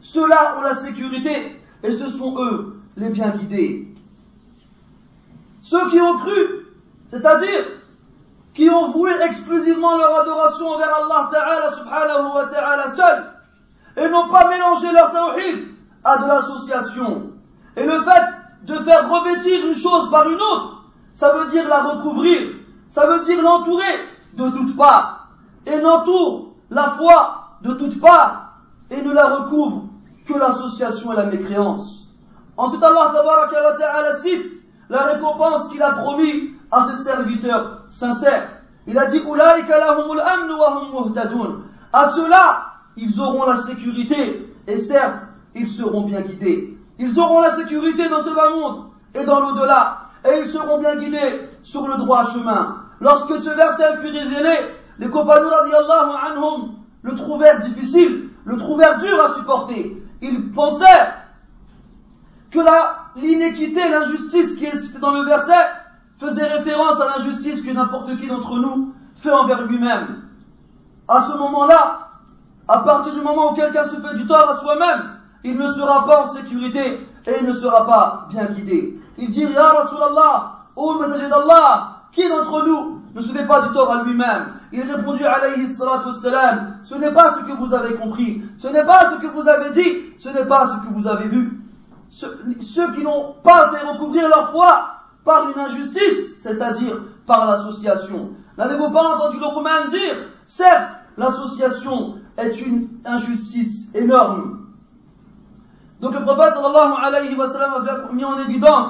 ceux-là 0.02 0.58
ont 0.60 0.62
la 0.62 0.76
sécurité 0.76 1.58
et 1.84 1.92
ce 1.92 2.10
sont 2.10 2.36
eux 2.44 2.82
les 2.98 3.10
bien 3.10 3.30
guidés. 3.30 3.88
Ceux 5.67 5.89
qui 5.89 6.01
ont 6.01 6.17
cru, 6.17 6.65
c'est-à-dire 7.09 7.65
qui 8.55 8.71
ont 8.71 8.87
voué 8.87 9.11
exclusivement 9.21 9.97
leur 9.97 10.21
adoration 10.21 10.69
envers 10.69 10.95
Allah 10.95 11.29
Ta'ala 11.33 11.73
subhanahu 11.73 12.35
wa 12.37 12.47
ta'ala 12.47 12.91
seul 12.93 13.33
et 13.97 14.09
n'ont 14.09 14.29
pas 14.29 14.49
mélangé 14.49 14.93
leur 14.93 15.11
tawhid 15.11 15.67
à 16.05 16.19
de 16.19 16.29
l'association. 16.29 17.33
Et 17.77 17.85
le 17.85 18.01
fait 18.05 18.25
de 18.63 18.77
faire 18.77 19.11
revêtir 19.11 19.67
une 19.67 19.75
chose 19.75 20.09
par 20.09 20.31
une 20.31 20.41
autre, 20.41 20.85
ça 21.15 21.33
veut 21.37 21.47
dire 21.47 21.67
la 21.69 21.83
recouvrir, 21.83 22.49
ça 22.89 23.09
veut 23.09 23.25
dire 23.25 23.43
l'entourer 23.43 24.07
de 24.35 24.49
toutes 24.51 24.77
parts, 24.77 25.31
et 25.67 25.81
n'entoure 25.81 26.55
la 26.71 26.91
foi 26.91 27.59
de 27.63 27.73
toutes 27.73 28.01
parts, 28.01 28.53
et 28.89 29.03
ne 29.03 29.11
la 29.11 29.35
recouvre 29.35 29.87
que 30.29 30.39
l'association 30.39 31.13
et 31.13 31.17
la 31.17 31.27
mécréance. 31.27 32.05
Ensuite, 32.57 32.85
Allah 32.85 33.11
ta'ala 33.13 34.17
cite 34.19 34.56
la 34.89 35.03
récompense 35.03 35.69
qu'il 35.69 35.83
a 35.83 35.93
promis 35.93 36.53
à 36.71 36.89
ses 36.89 37.03
serviteurs 37.03 37.83
sincères. 37.89 38.49
Il 38.87 38.99
a 38.99 39.07
dit, 39.07 39.21
à 41.93 42.11
cela, 42.11 42.67
ils 42.97 43.21
auront 43.21 43.45
la 43.45 43.57
sécurité, 43.59 44.55
et 44.67 44.79
certes, 44.79 45.23
ils 45.55 45.69
seront 45.69 46.03
bien 46.03 46.21
guidés. 46.21 46.79
Ils 46.99 47.19
auront 47.19 47.41
la 47.41 47.53
sécurité 47.53 48.09
dans 48.09 48.21
ce 48.21 48.35
bas 48.35 48.51
monde 48.51 48.87
et 49.15 49.25
dans 49.25 49.41
l'au-delà, 49.41 50.09
et 50.25 50.41
ils 50.41 50.47
seront 50.47 50.79
bien 50.79 50.97
guidés 50.97 51.49
sur 51.63 51.87
le 51.89 51.97
droit 51.97 52.25
chemin. 52.33 52.83
Lorsque 53.01 53.39
ce 53.39 53.51
verset 53.51 53.97
fut 53.99 54.11
révélé, 54.11 54.57
les 54.99 55.09
compagnons 55.09 55.51
anhum 55.51 56.75
le 57.03 57.15
trouvèrent 57.15 57.61
difficile, 57.61 58.31
le 58.45 58.57
trouvèrent 58.57 58.99
dur 58.99 59.19
à 59.23 59.35
supporter. 59.35 60.03
Ils 60.23 60.53
pensèrent 60.53 61.19
que 62.51 62.61
l'inéquité, 63.17 63.89
l'injustice 63.89 64.57
qui 64.57 64.67
est 64.67 64.77
citée 64.77 64.99
dans 64.99 65.13
le 65.13 65.25
verset 65.25 65.53
faisait 66.19 66.45
référence 66.45 67.01
à 67.01 67.17
l'injustice 67.17 67.63
que 67.63 67.71
n'importe 67.71 68.17
qui 68.17 68.29
d'entre 68.29 68.57
nous 68.57 68.95
fait 69.17 69.31
envers 69.31 69.67
lui-même. 69.67 70.23
À 71.09 71.23
ce 71.23 71.37
moment-là, 71.37 72.09
à 72.69 72.79
partir 72.81 73.15
du 73.15 73.21
moment 73.21 73.53
où 73.53 73.55
quelqu'un 73.55 73.85
se 73.85 73.97
fait 73.97 74.17
du 74.17 74.27
tort 74.27 74.51
à 74.51 74.57
soi-même, 74.57 75.11
il 75.45 75.57
ne 75.57 75.67
sera 75.73 76.07
pas 76.07 76.25
en 76.25 76.27
sécurité 76.27 77.07
et 77.27 77.33
il 77.41 77.47
ne 77.47 77.53
sera 77.53 77.87
pas 77.87 78.27
bien 78.31 78.45
guidé. 78.47 79.01
Il 79.19 79.31
dit, 79.31 79.43
Ya 79.43 79.63
Rasulallah, 79.63 80.67
ô 80.75 80.99
messager 80.99 81.29
d'Allah, 81.29 82.03
qui 82.13 82.29
d'entre 82.29 82.67
nous 82.67 83.03
ne 83.15 83.21
se 83.21 83.33
fait 83.33 83.47
pas 83.47 83.63
du 83.63 83.73
tort 83.73 83.93
à 83.93 84.03
lui-même? 84.03 84.55
Il 84.73 84.83
répondit, 84.83 85.25
alayhi 85.25 85.69
salatu 85.69 86.09
wassalam, 86.09 86.79
ce 86.85 86.97
n'est 86.97 87.13
pas 87.13 87.35
ce 87.35 87.45
que 87.45 87.53
vous 87.53 87.73
avez 87.73 87.95
compris, 87.95 88.43
ce 88.59 88.69
n'est 88.69 88.85
pas 88.85 89.13
ce 89.13 89.21
que 89.21 89.29
vous 89.29 89.49
avez 89.49 89.71
dit, 89.71 90.13
ce 90.19 90.29
n'est 90.29 90.45
pas 90.45 90.67
ce 90.67 90.87
que 90.87 90.93
vous 90.93 91.07
avez 91.07 91.29
vu. 91.29 91.66
Ceux, 92.09 92.93
qui 92.95 93.03
n'ont 93.03 93.35
pas 93.43 93.71
fait 93.71 93.85
recouvrir 93.87 94.29
leur 94.29 94.51
foi 94.51 95.01
par 95.25 95.51
une 95.51 95.59
injustice, 95.59 96.41
c'est-à-dire 96.41 96.97
par 97.27 97.47
l'association. 97.47 98.31
N'avez-vous 98.57 98.91
pas 98.91 99.17
entendu 99.17 99.39
le 99.39 99.47
Romain 99.47 99.89
dire, 99.89 100.15
certes, 100.47 100.93
l'association 101.17 102.17
est 102.37 102.61
une 102.67 102.89
injustice 103.05 103.95
énorme, 103.95 104.57
donc 106.01 106.15
le 106.15 106.23
prophète 106.23 106.53
sallallahu 106.55 106.95
alayhi 107.03 107.35
wa 107.37 107.49
sallam 107.49 107.87
a 107.89 108.13
mis 108.13 108.25
en 108.25 108.39
évidence 108.41 108.89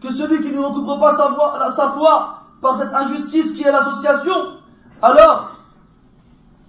que 0.00 0.10
celui 0.10 0.40
qui 0.42 0.52
ne 0.52 0.60
recouvre 0.60 0.98
pas 0.98 1.12
sa 1.12 1.28
foi, 1.28 1.70
sa 1.70 1.90
foi 1.90 2.42
par 2.62 2.78
cette 2.78 2.94
injustice 2.94 3.52
qui 3.52 3.62
est 3.62 3.70
l'association, 3.70 4.34
alors 5.02 5.50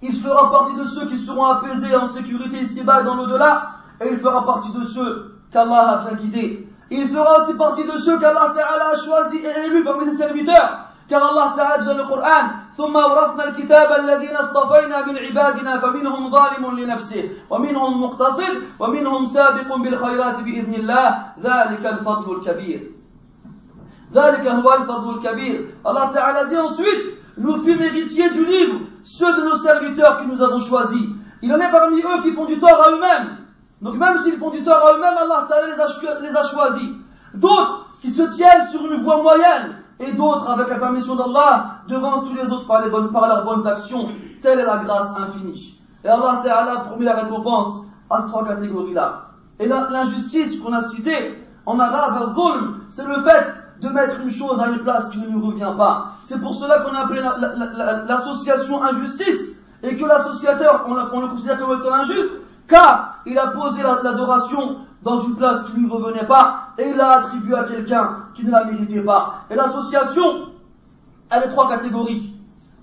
il 0.02 0.14
fera 0.14 0.50
partie 0.50 0.74
de 0.74 0.84
ceux 0.84 1.06
qui 1.06 1.18
seront 1.18 1.44
apaisés 1.44 1.96
en 1.96 2.06
sécurité 2.06 2.60
ici-bas 2.60 3.00
et 3.00 3.04
dans 3.04 3.16
l'au-delà, 3.16 3.70
et 4.00 4.12
il 4.12 4.18
fera 4.18 4.44
partie 4.44 4.72
de 4.72 4.82
ceux 4.84 5.37
qu'Allah 5.52 5.88
a 5.90 6.08
bien 6.08 6.18
guidés. 6.18 6.68
Il 6.90 7.08
fera 7.08 7.40
aussi 7.40 7.54
partie 7.54 7.84
de 7.84 7.98
ceux 7.98 8.18
qu'Allah 8.18 8.52
a 8.54 8.96
choisi 8.96 9.38
et 9.38 9.66
élus 9.66 9.84
parmi 9.84 10.06
ses 10.06 10.16
serviteurs, 10.16 10.88
car 11.08 11.22
Allah 11.30 11.54
Ta'ala 11.56 11.78
dit 11.78 11.86
dans 11.86 11.96
le 11.96 12.08
Coran 12.08 12.68
ثم 12.78 12.96
أورثنا 12.96 13.44
الكتاب 13.48 14.00
الذين 14.00 14.36
اصطفينا 14.36 15.06
من 15.06 15.18
عبادنا 15.18 15.78
فمنهم 15.78 16.30
ظالم 16.30 16.78
لنفسه 16.78 17.30
ومنهم 17.50 18.02
مقتصد 18.02 18.54
ومنهم 18.78 19.26
سابق 19.26 19.76
بالخيرات 19.76 20.40
بإذن 20.40 20.74
الله 20.74 21.26
ذلك 21.42 21.86
الفضل 21.86 22.36
الكبير 22.36 22.90
ذلك 24.14 24.46
هو 24.46 24.74
الفضل 24.74 25.14
الكبير 25.14 25.70
Allah 25.84 26.10
Ta'ala 26.14 26.44
dit 26.44 26.56
ensuite 26.56 27.18
nous 27.36 27.56
fûmes 27.64 27.82
héritiers 27.82 28.30
du 28.30 28.46
livre 28.46 28.80
ceux 29.02 29.34
de 29.36 29.42
nos 29.42 29.56
serviteurs 29.56 30.20
que 30.20 30.24
nous 30.26 30.40
avons 30.40 30.60
choisis 30.60 31.02
il 31.42 31.52
en 31.52 31.58
est 31.58 31.72
parmi 31.72 32.00
eux 32.00 32.22
qui 32.22 32.30
font 32.30 32.44
du 32.44 32.60
tort 32.60 32.80
à 32.80 32.90
eux-mêmes 32.92 33.37
donc 33.80 33.96
même 33.96 34.18
s'ils 34.20 34.38
font 34.38 34.50
du 34.50 34.62
tort 34.64 34.84
à 34.84 34.92
eux-mêmes 34.94 35.16
Allah 35.16 35.46
Ta'ala 35.48 35.68
les 35.68 35.80
a, 35.80 36.20
les 36.20 36.36
a 36.36 36.44
choisis 36.44 36.90
d'autres 37.34 37.86
qui 38.00 38.10
se 38.10 38.22
tiennent 38.22 38.66
sur 38.70 38.84
une 38.86 39.02
voie 39.02 39.22
moyenne 39.22 39.76
et 40.00 40.12
d'autres, 40.12 40.48
avec 40.48 40.68
la 40.68 40.76
permission 40.76 41.16
d'Allah, 41.16 41.80
devancent 41.88 42.24
tous 42.28 42.34
les 42.34 42.50
autres 42.52 42.66
par, 42.66 42.82
leurs 42.82 43.44
bonnes 43.44 43.66
actions. 43.66 44.08
Telle 44.42 44.60
est 44.60 44.64
la 44.64 44.78
grâce 44.78 45.10
infinie. 45.18 45.80
Et 46.04 46.08
Allah 46.08 46.40
Ta'ala 46.44 46.72
a 46.72 46.80
promis 46.84 47.04
la 47.04 47.14
récompense 47.14 47.84
à 48.08 48.22
ces 48.22 48.28
trois 48.28 48.46
catégories-là. 48.46 49.24
Et 49.58 49.66
l'injustice 49.66 50.60
qu'on 50.60 50.72
a 50.72 50.82
citée, 50.82 51.44
en 51.66 51.80
arabe, 51.80 52.32
c'est 52.90 53.06
le 53.06 53.20
fait 53.22 53.46
de 53.80 53.88
mettre 53.88 54.20
une 54.20 54.30
chose 54.30 54.60
à 54.60 54.68
une 54.68 54.78
place 54.78 55.08
qui 55.10 55.18
ne 55.18 55.28
nous 55.28 55.44
revient 55.44 55.72
pas. 55.76 56.12
C'est 56.24 56.40
pour 56.40 56.54
cela 56.54 56.78
qu'on 56.78 56.94
a 56.94 57.00
appelé 57.00 57.20
l'association 57.20 58.82
injustice, 58.82 59.60
et 59.82 59.96
que 59.96 60.04
l'associateur, 60.04 60.86
on, 60.88 60.92
on, 60.92 61.20
le 61.20 61.28
considère 61.28 61.58
comme 61.58 61.78
étant 61.78 61.94
injuste, 61.94 62.32
car 62.68 63.18
il 63.26 63.38
a 63.38 63.48
posé 63.48 63.82
l'adoration 63.82 64.78
dans 65.02 65.20
une 65.20 65.36
place 65.36 65.64
qui 65.64 65.72
ne 65.74 65.86
lui 65.86 65.90
revenait 65.90 66.26
pas 66.26 66.70
et 66.78 66.88
il 66.88 66.96
l'a 66.96 67.12
attribué 67.12 67.56
à 67.56 67.64
quelqu'un 67.64 68.26
qui 68.34 68.44
ne 68.44 68.50
la 68.50 68.64
méritait 68.64 69.00
pas. 69.00 69.44
Et 69.50 69.54
l'association, 69.54 70.50
elle 71.30 71.44
est 71.44 71.48
trois 71.48 71.68
catégories. 71.68 72.34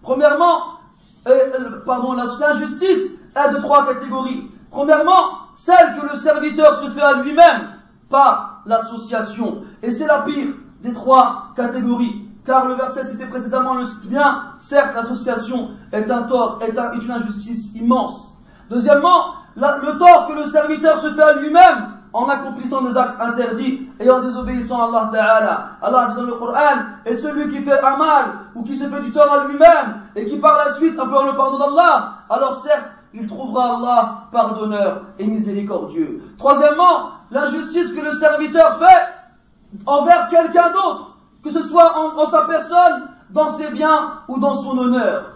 Premièrement, 0.02 0.80
euh, 1.28 1.32
euh, 1.32 1.84
pardon, 1.86 2.14
l'injustice 2.14 3.22
est 3.36 3.54
de 3.54 3.58
trois 3.58 3.86
catégories. 3.86 4.50
Premièrement, 4.72 5.40
celle 5.56 5.98
que 6.00 6.08
le 6.08 6.16
serviteur 6.16 6.76
se 6.78 6.90
fait 6.90 7.02
à 7.02 7.22
lui-même 7.22 7.70
par 8.10 8.62
l'association. 8.66 9.64
Et 9.82 9.92
c'est 9.92 10.08
la 10.08 10.20
pire 10.20 10.54
des 10.82 10.94
trois 10.94 11.54
catégories. 11.56 12.26
car 12.46 12.68
le 12.68 12.76
verset 12.76 13.06
cité 13.06 13.26
précédemment 13.26 13.74
le 13.74 13.86
cite 13.86 14.08
bien, 14.08 14.54
certes 14.60 14.94
l'association 14.96 15.72
est 15.92 16.12
un 16.12 16.24
tort, 16.24 16.60
est, 16.62 16.76
une 16.76 17.12
injustice 17.12 17.74
immense. 17.76 18.38
Deuxièmement, 18.70 19.34
le 19.56 19.98
tort 19.98 20.28
que 20.28 20.34
le 20.34 20.46
serviteur 20.46 21.00
se 21.00 21.14
fait 21.14 21.22
à 21.22 21.34
lui-même 21.34 21.96
en 22.14 22.30
accomplissant 22.30 22.82
des 22.84 22.96
actes 22.96 23.20
interdits 23.20 23.90
et 24.00 24.10
en 24.10 24.22
désobéissant 24.22 24.82
à 24.82 24.86
Allah 24.86 25.10
Ta'ala. 25.12 25.70
Allah 25.82 26.08
dit 26.10 26.16
dans 26.16 26.22
le 26.24 26.34
Coran, 26.36 26.78
et 27.06 27.14
celui 27.14 27.54
qui 27.54 27.62
fait 27.62 27.80
un 27.80 27.98
mal 27.98 28.26
ou 28.56 28.64
qui 28.64 28.78
se 28.78 28.86
fait 28.86 29.02
du 29.02 29.12
tort 29.12 29.32
à 29.32 29.48
lui-même 29.48 30.02
et 30.16 30.26
qui 30.26 30.38
par 30.38 30.58
la 30.58 30.74
suite 30.74 30.98
implore 30.98 31.26
le 31.26 31.36
pardon 31.36 31.58
d'Allah, 31.58 32.14
alors 32.30 32.56
certes, 32.56 32.92
il 33.14 33.28
trouvera 33.28 33.78
Allah 33.78 34.16
pardonneur 34.32 35.02
et 35.20 35.26
miséricordieux. 35.26 36.22
Troisièmement, 36.38 37.12
l'injustice 37.32 37.92
que 37.92 38.02
le 38.02 38.12
serviteur 38.12 38.78
fait 38.78 39.82
envers 39.86 40.30
quelqu'un 40.30 40.72
d'autre, 40.72 41.18
que 41.44 41.52
ce 41.52 41.64
soit 41.64 41.98
en, 41.98 42.28
sa 42.28 42.44
personne, 42.44 43.10
dans 43.30 43.50
ses 43.50 43.70
biens 43.72 44.22
ou 44.28 44.40
dans 44.40 44.56
son 44.56 44.78
honneur. 44.78 45.32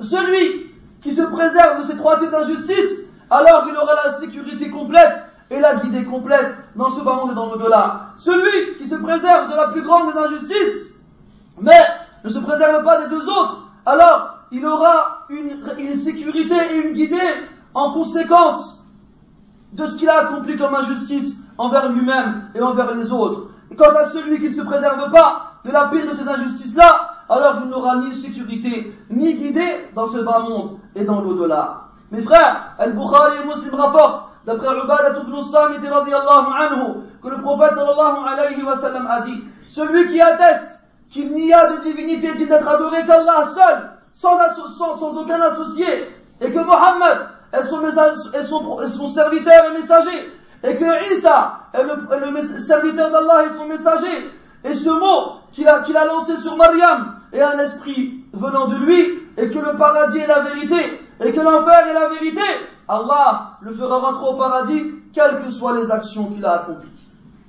Celui 0.00 0.72
qui 1.02 1.12
se 1.12 1.22
préserve 1.22 1.82
de 1.82 1.86
ces 1.86 1.96
trois 1.96 2.18
types 2.18 2.30
d'injustice, 2.30 3.03
alors 3.30 3.66
il 3.68 3.76
aura 3.76 3.92
la 4.04 4.14
sécurité 4.18 4.70
complète 4.70 5.24
et 5.50 5.60
la 5.60 5.76
guidée 5.76 6.04
complète 6.04 6.56
dans 6.76 6.90
ce 6.90 7.02
bas 7.02 7.14
monde 7.14 7.32
et 7.32 7.34
dans 7.34 7.52
l'au-delà. 7.52 8.12
Celui 8.16 8.76
qui 8.78 8.86
se 8.86 8.96
préserve 8.96 9.50
de 9.50 9.56
la 9.56 9.68
plus 9.68 9.82
grande 9.82 10.12
des 10.12 10.18
injustices, 10.18 10.94
mais 11.60 11.80
ne 12.24 12.28
se 12.28 12.38
préserve 12.38 12.84
pas 12.84 13.02
des 13.02 13.08
deux 13.08 13.28
autres, 13.28 13.68
alors 13.86 14.38
il 14.50 14.64
aura 14.66 15.26
une, 15.28 15.96
sécurité 15.96 16.54
et 16.72 16.86
une 16.86 16.92
guidée 16.92 17.48
en 17.74 17.92
conséquence 17.92 18.82
de 19.72 19.84
ce 19.86 19.96
qu'il 19.96 20.08
a 20.08 20.20
accompli 20.20 20.56
comme 20.56 20.74
injustice 20.74 21.40
envers 21.58 21.90
lui-même 21.90 22.50
et 22.54 22.62
envers 22.62 22.94
les 22.94 23.12
autres. 23.12 23.48
Quant 23.76 23.90
à 23.90 24.06
celui 24.06 24.40
qui 24.40 24.48
ne 24.48 24.54
se 24.54 24.62
préserve 24.62 25.10
pas 25.10 25.54
de 25.64 25.72
la 25.72 25.88
pire 25.88 26.06
de 26.08 26.14
ces 26.14 26.28
injustices-là, 26.28 27.10
alors 27.28 27.56
il 27.64 27.70
n'aura 27.70 27.96
ni 27.96 28.14
sécurité, 28.14 28.96
ni 29.10 29.34
guidée 29.34 29.88
dans 29.94 30.06
ce 30.06 30.18
bas 30.18 30.40
monde 30.40 30.78
et 30.94 31.04
dans 31.04 31.20
l'au-delà. 31.20 31.83
Mes 32.10 32.22
frères, 32.22 32.74
Al-Bukhari 32.78 33.38
et 33.42 33.46
Muslim 33.46 33.74
rapportent, 33.74 34.30
d'après 34.46 34.76
Ubadat 34.76 35.20
ibn 35.20 35.40
Samit 35.40 35.86
anhu, 35.86 37.02
que 37.22 37.28
le 37.28 37.40
prophète 37.40 37.74
sallallahu 37.74 38.26
alayhi 38.26 38.62
wa 38.62 38.76
sallam 38.76 39.06
a 39.10 39.20
dit, 39.22 39.42
celui 39.68 40.12
qui 40.12 40.20
atteste 40.20 40.80
qu'il 41.10 41.32
n'y 41.32 41.52
a 41.52 41.72
de 41.72 41.82
divinité 41.82 42.34
digne 42.34 42.48
d'être 42.48 42.68
adoré 42.68 43.06
qu'Allah 43.06 43.48
seul, 43.54 43.90
sans, 44.12 44.38
sans, 44.98 45.16
aucun 45.18 45.40
associé, 45.40 46.08
et 46.40 46.52
que 46.52 46.58
Mohammed 46.58 47.18
est 47.52 47.62
son, 48.42 49.08
serviteur 49.08 49.64
et 49.70 49.72
messager, 49.72 50.32
et 50.62 50.76
que 50.76 51.14
Isa 51.14 51.60
est 51.72 51.82
le, 51.82 52.30
le 52.32 52.60
serviteur 52.60 53.10
d'Allah 53.10 53.44
et 53.46 53.56
son 53.56 53.66
messager, 53.66 54.30
et 54.64 54.74
ce 54.74 54.90
mot 54.90 55.40
qu'il 55.52 55.68
a, 55.68 55.80
qu'il 55.80 55.96
a 55.96 56.04
lancé 56.04 56.36
sur 56.36 56.56
Mariam 56.56 57.20
est 57.32 57.42
un 57.42 57.58
esprit 57.58 58.24
venant 58.32 58.66
de 58.66 58.76
lui, 58.76 59.20
et 59.36 59.50
que 59.50 59.58
le 59.58 59.76
paradis 59.76 60.18
est 60.18 60.26
la 60.26 60.40
vérité, 60.40 61.00
et 61.20 61.32
que 61.32 61.40
l'enfer 61.40 61.88
est 61.88 61.94
la 61.94 62.08
vérité, 62.08 62.42
Allah 62.88 63.52
le 63.60 63.72
fera 63.72 63.98
rentrer 63.98 64.26
au 64.26 64.34
paradis, 64.34 64.94
quelles 65.12 65.40
que 65.42 65.50
soient 65.50 65.76
les 65.76 65.90
actions 65.90 66.26
qu'il 66.26 66.44
a 66.44 66.62
accomplies. 66.62 66.90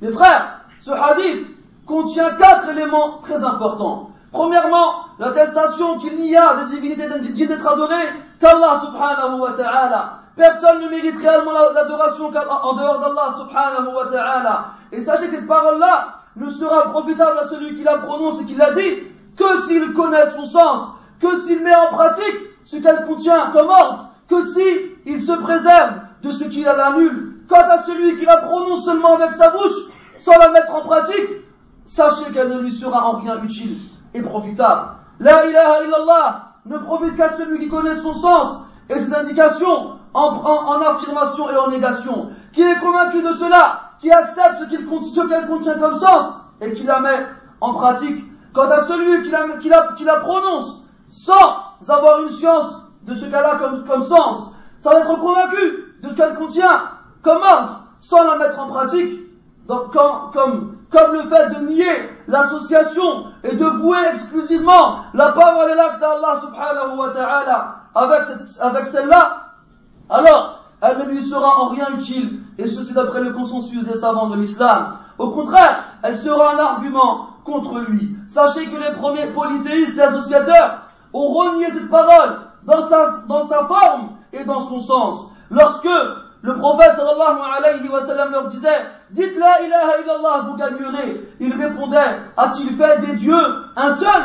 Mes 0.01 0.12
frères, 0.12 0.60
ce 0.80 0.91
hadith 0.91 1.47
contient 1.86 2.32
quatre 2.36 2.69
éléments 2.69 3.19
très 3.21 3.43
importants. 3.43 4.12
Premièrement, 4.32 5.06
l'attestation 5.19 5.97
qu'il 5.99 6.17
n'y 6.17 6.36
a 6.36 6.65
de 6.65 6.69
divinité 6.71 7.04
digne 7.19 7.47
d'être 7.47 7.67
adorée 7.67 8.13
qu'Allah 8.39 8.82
subhanahu 8.86 9.39
wa 9.39 9.54
ta'ala. 9.54 10.19
Personne 10.36 10.82
ne 10.82 10.89
mérite 10.89 11.17
réellement 11.17 11.54
l'adoration 11.73 12.25
en 12.25 12.73
dehors 12.75 12.99
d'Allah 12.99 13.36
subhanahu 13.38 13.95
wa 13.95 14.08
ta'ala. 14.12 14.65
Et 14.91 14.99
sachez 14.99 15.28
que 15.28 15.36
cette 15.36 15.47
parole-là 15.47 16.19
ne 16.36 16.49
sera 16.49 16.91
profitable 16.91 17.39
à 17.39 17.47
celui 17.47 17.75
qui 17.78 17.84
la 17.84 17.97
prononce 17.99 18.41
et 18.41 18.45
qui 18.45 18.56
la 18.56 18.73
dit 18.73 19.04
que 19.38 19.62
s'il 19.67 19.93
connaît 19.93 20.30
son 20.32 20.45
sens, 20.45 20.82
que 21.21 21.36
s'il 21.38 21.63
met 21.63 21.73
en 21.73 21.95
pratique 21.95 22.55
ce 22.65 22.78
qu'elle 22.78 23.06
contient 23.06 23.51
comme 23.51 23.69
ordre, 23.69 24.10
que 24.28 24.41
s'il 24.41 24.91
il 25.06 25.21
se 25.21 25.32
préserve 25.32 25.93
de 26.23 26.32
ce 26.32 26.45
qu'il 26.45 26.67
a 26.67 26.75
l'annule. 26.75 27.43
Quant 27.47 27.62
à 27.62 27.84
celui 27.84 28.17
qui 28.17 28.25
la 28.25 28.38
prononce 28.38 28.86
seulement 28.86 29.15
avec 29.15 29.34
sa 29.34 29.51
bouche, 29.51 29.91
sans 30.17 30.38
la 30.39 30.49
mettre 30.49 30.73
en 30.73 30.82
pratique, 30.82 31.30
sachez 31.86 32.32
qu'elle 32.34 32.49
ne 32.49 32.60
lui 32.60 32.71
sera 32.71 33.06
en 33.08 33.19
rien 33.19 33.41
utile 33.43 33.78
et 34.15 34.21
profitable. 34.21 34.89
La 35.19 35.45
ilaha 35.45 35.84
illallah 35.84 36.45
ne 36.65 36.78
profite 36.80 37.15
qu'à 37.15 37.30
celui 37.34 37.60
qui 37.60 37.69
connaît 37.69 37.95
son 37.95 38.15
sens 38.15 38.65
et 38.89 38.99
ses 38.99 39.13
indications 39.13 39.91
en, 40.15 40.82
affirmation 40.82 41.49
et 41.51 41.58
en 41.58 41.67
négation, 41.67 42.32
qui 42.54 42.62
est 42.62 42.80
convaincu 42.80 43.21
de 43.21 43.34
cela, 43.34 43.91
qui 43.99 44.12
accepte 44.12 44.63
ce 44.63 45.28
qu'elle 45.28 45.47
contient 45.47 45.78
comme 45.78 45.97
sens 45.97 46.34
et 46.62 46.73
qui 46.73 46.84
la 46.84 46.99
met 47.01 47.25
en 47.62 47.73
pratique. 47.73 48.23
Quant 48.54 48.69
à 48.69 48.84
celui 48.84 49.23
qui 49.23 49.32
qui 49.62 49.69
la, 49.69 49.88
qui 49.97 50.04
la 50.06 50.15
prononce 50.15 50.82
sans 51.08 51.64
avoir 51.88 52.21
une 52.21 52.29
science 52.29 52.83
de 53.03 53.13
ce 53.13 53.25
qu'elle 53.25 53.35
a 53.35 53.57
comme, 53.57 53.85
comme 53.85 54.03
sens, 54.03 54.51
sans 54.79 54.91
être 54.91 55.19
convaincu 55.19 55.95
de 56.01 56.09
ce 56.09 56.15
qu'elle 56.15 56.35
contient 56.35 56.89
comme 57.21 57.41
ordre, 57.41 57.81
sans 57.99 58.23
la 58.25 58.38
mettre 58.38 58.59
en 58.59 58.67
pratique, 58.67 59.21
donc 59.67 59.93
quand, 59.93 60.31
comme, 60.31 60.77
comme 60.91 61.13
le 61.13 61.23
fait 61.23 61.55
de 61.55 61.65
nier 61.65 62.09
l'association 62.27 63.25
et 63.43 63.55
de 63.55 63.65
vouer 63.65 63.97
exclusivement 64.11 64.97
la 65.13 65.31
parole 65.31 65.71
et 65.71 65.75
l'acte 65.75 65.99
d'Allah 65.99 66.39
subhanahu 66.41 66.97
wa 66.97 67.09
ta'ala 67.09 67.75
avec, 67.95 68.21
avec 68.59 68.88
celle-là, 68.88 69.53
alors 70.09 70.59
elle 70.81 70.99
ne 70.99 71.05
lui 71.05 71.23
sera 71.23 71.61
en 71.61 71.69
rien 71.69 71.88
utile, 71.97 72.41
et 72.57 72.67
ceci 72.67 72.93
d'après 72.93 73.21
le 73.21 73.33
consensus 73.33 73.83
des 73.85 73.95
savants 73.95 74.27
de 74.27 74.38
l'islam. 74.38 74.97
Au 75.17 75.31
contraire, 75.31 75.83
elle 76.03 76.17
sera 76.17 76.55
un 76.55 76.59
argument 76.59 77.29
contre 77.43 77.79
lui. 77.79 78.15
Sachez 78.27 78.65
que 78.67 78.77
les 78.77 78.93
premiers 78.95 79.27
polythéistes 79.27 79.97
et 79.97 80.01
associateurs 80.01 80.81
ont 81.15 81.32
renié 81.32 81.69
cette 81.71 81.89
parole 81.89 82.39
dans 82.63 82.88
sa, 82.88 83.21
dans 83.28 83.45
sa 83.45 83.65
forme 83.65 84.17
et 84.34 84.43
dans 84.43 84.67
son 84.67 84.82
sens. 84.82 85.32
Lorsque 85.49 85.88
le 86.41 86.56
prophète 86.56 86.93
sallallahu 86.95 87.39
alayhi 87.58 87.88
wa 87.88 88.01
sallam 88.01 88.32
leur 88.32 88.49
disait, 88.49 88.86
dites 89.12 89.38
la 89.38 89.62
ilaha 89.62 90.01
illallah, 90.04 90.45
vous 90.47 90.56
gagnerez. 90.56 91.30
Il 91.39 91.56
répondait, 91.56 92.19
a-t-il 92.36 92.75
fait 92.75 93.06
des 93.06 93.13
dieux 93.13 93.45
un 93.75 93.95
seul 93.95 94.23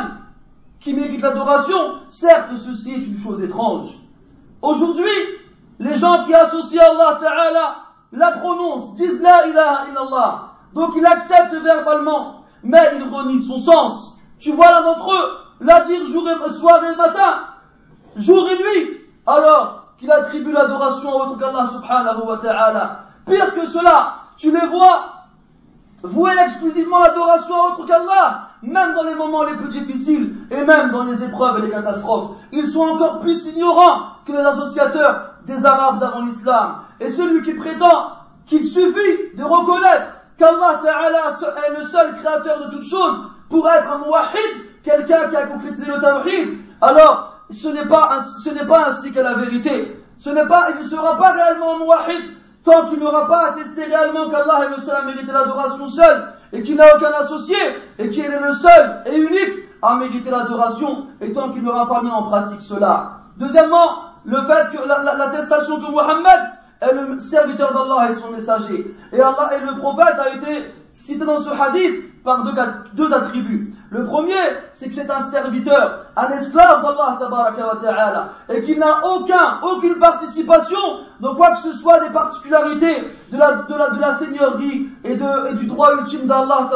qui 0.79 0.93
mérite 0.93 1.21
l'adoration? 1.21 1.77
Certes, 2.09 2.49
ceci 2.57 2.93
est 2.93 3.07
une 3.07 3.17
chose 3.17 3.41
étrange. 3.41 3.87
Aujourd'hui, 4.61 5.05
les 5.79 5.95
gens 5.95 6.25
qui 6.25 6.33
associent 6.33 6.83
Allah 6.83 7.19
Ta'ala 7.21 7.75
la 8.11 8.31
prononcent, 8.31 8.95
disent 8.95 9.21
la 9.21 9.47
ilaha 9.47 9.85
illallah. 9.89 10.47
Donc 10.73 10.91
ils 10.97 11.05
acceptent 11.05 11.55
verbalement, 11.55 12.43
mais 12.63 12.91
ils 12.95 13.03
renient 13.03 13.39
son 13.39 13.59
sens. 13.59 14.17
Tu 14.39 14.51
vois 14.51 14.71
l'un 14.71 14.81
d'entre 14.81 15.11
eux 15.11 15.40
la 15.61 15.81
dire 15.81 16.05
jour 16.07 16.27
et, 16.27 16.53
soir 16.53 16.83
et 16.83 16.95
matin, 16.95 17.45
jour 18.17 18.49
et 18.49 18.57
nuit. 18.57 18.97
Alors, 19.25 19.93
qu'il 19.97 20.11
attribue 20.11 20.51
l'adoration 20.51 21.11
à 21.11 21.25
autre 21.25 21.37
qu'Allah 21.37 21.69
subhanahu 21.71 22.25
wa 22.25 22.37
ta'ala. 22.37 22.99
Pire 23.27 23.53
que 23.53 23.67
cela, 23.67 24.15
tu 24.35 24.51
les 24.51 24.65
vois 24.67 25.21
vouer 26.03 26.31
exclusivement 26.43 26.99
l'adoration 26.99 27.53
à 27.55 27.67
autre 27.67 27.85
qu'Allah, 27.85 28.49
même 28.63 28.95
dans 28.95 29.03
les 29.03 29.13
moments 29.13 29.43
les 29.43 29.55
plus 29.55 29.69
difficiles 29.69 30.35
et 30.49 30.63
même 30.63 30.89
dans 30.91 31.03
les 31.03 31.23
épreuves 31.23 31.59
et 31.59 31.61
les 31.61 31.69
catastrophes. 31.69 32.31
Ils 32.51 32.67
sont 32.67 32.81
encore 32.81 33.19
plus 33.21 33.45
ignorants 33.47 34.07
que 34.25 34.31
les 34.31 34.39
associateurs 34.39 35.35
des 35.45 35.63
Arabes 35.65 35.99
d'avant 35.99 36.25
l'islam. 36.25 36.77
Et 36.99 37.09
celui 37.09 37.43
qui 37.43 37.53
prétend 37.53 38.13
qu'il 38.47 38.63
suffit 38.63 39.35
de 39.35 39.43
reconnaître 39.43 40.17
qu'Allah 40.37 40.81
Ta'ala 40.83 41.37
est 41.67 41.79
le 41.79 41.85
seul 41.85 42.17
créateur 42.17 42.65
de 42.65 42.71
toutes 42.71 42.89
choses 42.89 43.17
pour 43.49 43.69
être 43.69 43.91
un 43.91 43.99
quelqu'un 44.83 45.29
qui 45.29 45.35
a 45.35 45.45
concrétisé 45.47 45.85
le 45.91 45.99
tawhid, 45.99 46.57
alors 46.81 47.41
ce 47.49 47.67
n'est 47.67 47.85
pas, 47.85 48.19
ce 48.43 48.49
n'est 48.49 48.65
pas 48.65 48.89
ainsi 48.89 49.11
que 49.11 49.19
la 49.19 49.33
vérité. 49.35 49.97
Ce 50.17 50.29
n'est 50.29 50.45
pas, 50.45 50.69
il 50.71 50.77
ne 50.77 50.83
sera 50.83 51.17
pas 51.17 51.31
réellement 51.33 51.79
muwahid 51.79 52.21
tant 52.63 52.89
qu'il 52.89 52.99
n'aura 52.99 53.27
pas 53.27 53.49
attesté 53.49 53.85
réellement 53.85 54.29
qu'Allah 54.29 54.65
est 54.65 54.75
le 54.75 54.81
seul 54.81 54.95
à 54.95 55.01
mériter 55.03 55.31
l'adoration 55.31 55.89
seul 55.89 56.33
et 56.53 56.61
qu'il 56.61 56.75
n'a 56.75 56.95
aucun 56.95 57.11
associé 57.19 57.55
et 57.97 58.09
qu'il 58.09 58.25
est 58.25 58.39
le 58.39 58.53
seul 58.53 59.01
et 59.07 59.17
unique 59.17 59.69
à 59.81 59.95
mériter 59.95 60.29
l'adoration 60.29 61.07
et 61.21 61.33
tant 61.33 61.51
qu'il 61.51 61.63
n'aura 61.63 61.87
pas 61.87 62.03
mis 62.03 62.11
en 62.11 62.23
pratique 62.23 62.61
cela. 62.61 63.21
Deuxièmement, 63.37 64.11
le 64.25 64.37
fait 64.43 64.77
que 64.77 64.87
l'attestation 65.17 65.79
que 65.79 65.91
Muhammad 65.91 66.51
est 66.81 66.93
le 66.93 67.19
serviteur 67.19 67.73
d'Allah 67.73 68.11
et 68.11 68.13
son 68.13 68.31
messager. 68.31 68.95
Et 69.11 69.19
Allah 69.19 69.51
et 69.57 69.65
le 69.65 69.79
prophète 69.79 70.19
a 70.19 70.35
été 70.35 70.73
cité 70.91 71.25
dans 71.25 71.41
ce 71.41 71.49
hadith 71.49 72.23
par 72.23 72.43
deux 72.93 73.13
attributs. 73.13 73.73
Le 73.91 74.05
premier, 74.05 74.39
c'est 74.71 74.87
que 74.87 74.95
c'est 74.95 75.11
un 75.11 75.19
serviteur, 75.19 76.05
un 76.15 76.29
esclave 76.29 76.81
d'Allah 77.81 78.29
et 78.47 78.63
qu'il 78.63 78.79
n'a 78.79 79.05
aucun, 79.05 79.59
aucune 79.63 79.95
participation 79.95 80.79
dans 81.19 81.35
quoi 81.35 81.51
que 81.51 81.59
ce 81.59 81.73
soit 81.73 81.99
des 81.99 82.13
particularités 82.13 83.03
de 83.33 83.37
la, 83.37 83.51
de 83.67 83.75
la, 83.75 83.89
de 83.89 83.99
la 83.99 84.13
seigneurie 84.13 84.89
et, 85.03 85.17
de, 85.17 85.49
et 85.49 85.55
du 85.55 85.65
droit 85.65 85.93
ultime 85.99 86.25
d'Allah 86.25 86.69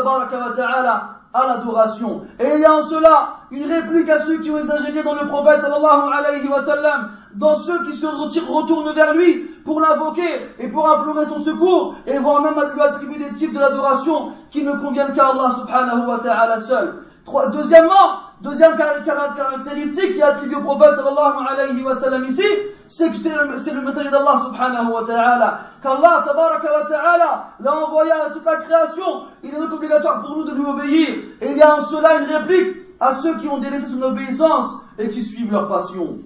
à 1.34 1.47
l'adoration. 1.47 2.28
Et 2.38 2.56
il 2.56 2.60
y 2.60 2.65
a 2.65 2.75
en 2.75 2.82
cela 2.82 3.36
une 3.49 3.65
réplique 3.71 4.10
à 4.10 4.19
ceux 4.19 4.39
qui 4.39 4.51
ont 4.51 4.58
exagéré 4.58 5.01
dans 5.01 5.15
le 5.15 5.28
prophète 5.30 5.62
sallallahu 5.62 7.10
dans 7.36 7.56
ceux 7.56 7.86
qui 7.86 7.95
se 7.95 8.06
retournent 8.08 8.93
vers 8.93 9.13
lui 9.13 9.51
pour 9.65 9.82
l'invoquer 9.82 10.54
et 10.60 10.67
pour 10.67 10.89
implorer 10.89 11.25
son 11.25 11.39
secours 11.39 11.95
et 12.08 12.17
voire 12.17 12.41
même 12.41 12.56
lui 12.73 12.82
attribuer 12.82 13.17
des 13.17 13.34
types 13.36 13.54
de 13.54 13.60
l'adoration 13.60 14.32
qui 14.51 14.63
ne 14.63 14.73
conviennent 14.73 15.13
qu'à 15.13 15.28
Allah 15.28 15.56
subhanahu 15.60 16.08
wa 16.08 16.19
ta'ala 16.19 16.60
seul. 16.62 17.05
Deuxièmement, 17.53 18.21
deuxième 18.41 18.77
caractéristique 18.77 20.13
qui 20.13 20.19
est 20.19 20.23
attribuée 20.23 20.57
au 20.57 20.61
prophète 20.61 20.95
sallallahu 20.95 21.47
alayhi 21.49 21.83
wa 21.83 21.95
sallam 21.95 22.25
ici, 22.25 22.43
c'est 22.88 23.09
que 23.09 23.17
c'est 23.17 23.33
le, 23.73 23.81
message 23.81 24.11
d'Allah 24.11 24.41
subhanahu 24.45 24.91
wa 24.91 25.03
ta'ala. 25.03 25.59
Qu'Allah 25.81 26.23
tabaraka 26.25 26.71
wa 26.71 26.85
ta'ala 26.88 27.47
l'a 27.59 27.75
envoyé 27.75 28.11
à 28.11 28.29
toute 28.29 28.45
la 28.45 28.57
création. 28.57 29.23
Il 29.41 29.53
est 29.53 29.59
donc 29.59 29.73
obligatoire 29.73 30.21
pour 30.21 30.38
nous 30.38 30.43
de 30.43 30.53
lui 30.53 30.65
obéir. 30.65 31.09
Et 31.41 31.51
il 31.51 31.57
y 31.57 31.61
a 31.61 31.79
en 31.79 31.83
cela 31.83 32.19
une 32.19 32.27
réplique 32.27 32.77
à 32.99 33.15
ceux 33.15 33.38
qui 33.39 33.47
ont 33.47 33.57
délaissé 33.57 33.88
son 33.88 34.03
obéissance 34.03 34.71
et 34.99 35.09
qui 35.09 35.23
suivent 35.23 35.51
leur 35.51 35.67
passion. 35.67 36.17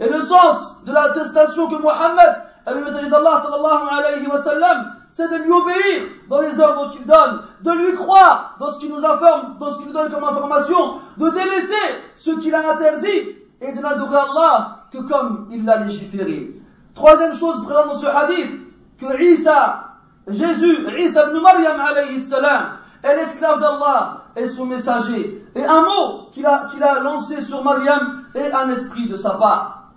Et 0.00 0.08
le 0.08 0.20
sens 0.20 0.84
de 0.84 0.92
l'attestation 0.92 1.68
que 1.68 1.80
Mohammed 1.80 2.34
le 2.72 2.84
messager 2.84 3.10
d'Allah 3.10 3.42
sallallahu 3.42 3.88
alayhi 3.90 4.26
wa 4.26 4.38
sallam, 4.42 4.94
c'est 5.14 5.30
de 5.30 5.44
lui 5.44 5.52
obéir 5.52 6.08
dans 6.28 6.40
les 6.40 6.58
ordres 6.58 6.90
qu'il 6.90 7.06
donne, 7.06 7.42
de 7.62 7.70
lui 7.70 7.94
croire 7.94 8.56
dans 8.58 8.68
ce 8.68 8.80
qu'il 8.80 8.92
nous 8.92 9.06
informe, 9.06 9.58
dans 9.60 9.72
ce 9.72 9.78
qu'il 9.78 9.86
nous 9.86 9.92
donne 9.92 10.10
comme 10.10 10.24
information, 10.24 10.98
de 11.16 11.30
délaisser 11.30 12.02
ce 12.16 12.32
qu'il 12.32 12.52
a 12.52 12.72
interdit 12.72 13.36
et 13.60 13.72
de 13.72 13.80
n'adorer 13.80 14.16
Allah 14.16 14.86
que 14.92 14.98
comme 14.98 15.46
il 15.52 15.64
l'a 15.64 15.84
légiféré. 15.84 16.60
Troisième 16.96 17.36
chose 17.36 17.64
présente 17.64 17.86
dans 17.86 17.94
ce 17.94 18.06
hadith, 18.06 18.60
que 19.00 19.22
Isa, 19.22 19.84
Jésus, 20.26 20.84
Isa 20.98 21.28
ibn 21.28 21.40
Maryam 21.40 21.78
alayhi 21.80 22.18
salam, 22.18 22.78
est 23.04 23.14
l'esclave 23.14 23.60
d'Allah 23.60 24.24
et 24.34 24.48
son 24.48 24.66
messager. 24.66 25.46
Et 25.54 25.64
un 25.64 25.82
mot 25.82 26.28
qu'il 26.32 26.44
a, 26.44 27.00
lancé 27.04 27.40
sur 27.40 27.62
Maryam 27.62 28.24
est 28.34 28.50
un 28.50 28.68
esprit 28.68 29.08
de 29.08 29.14
sa 29.14 29.34
part. 29.34 29.92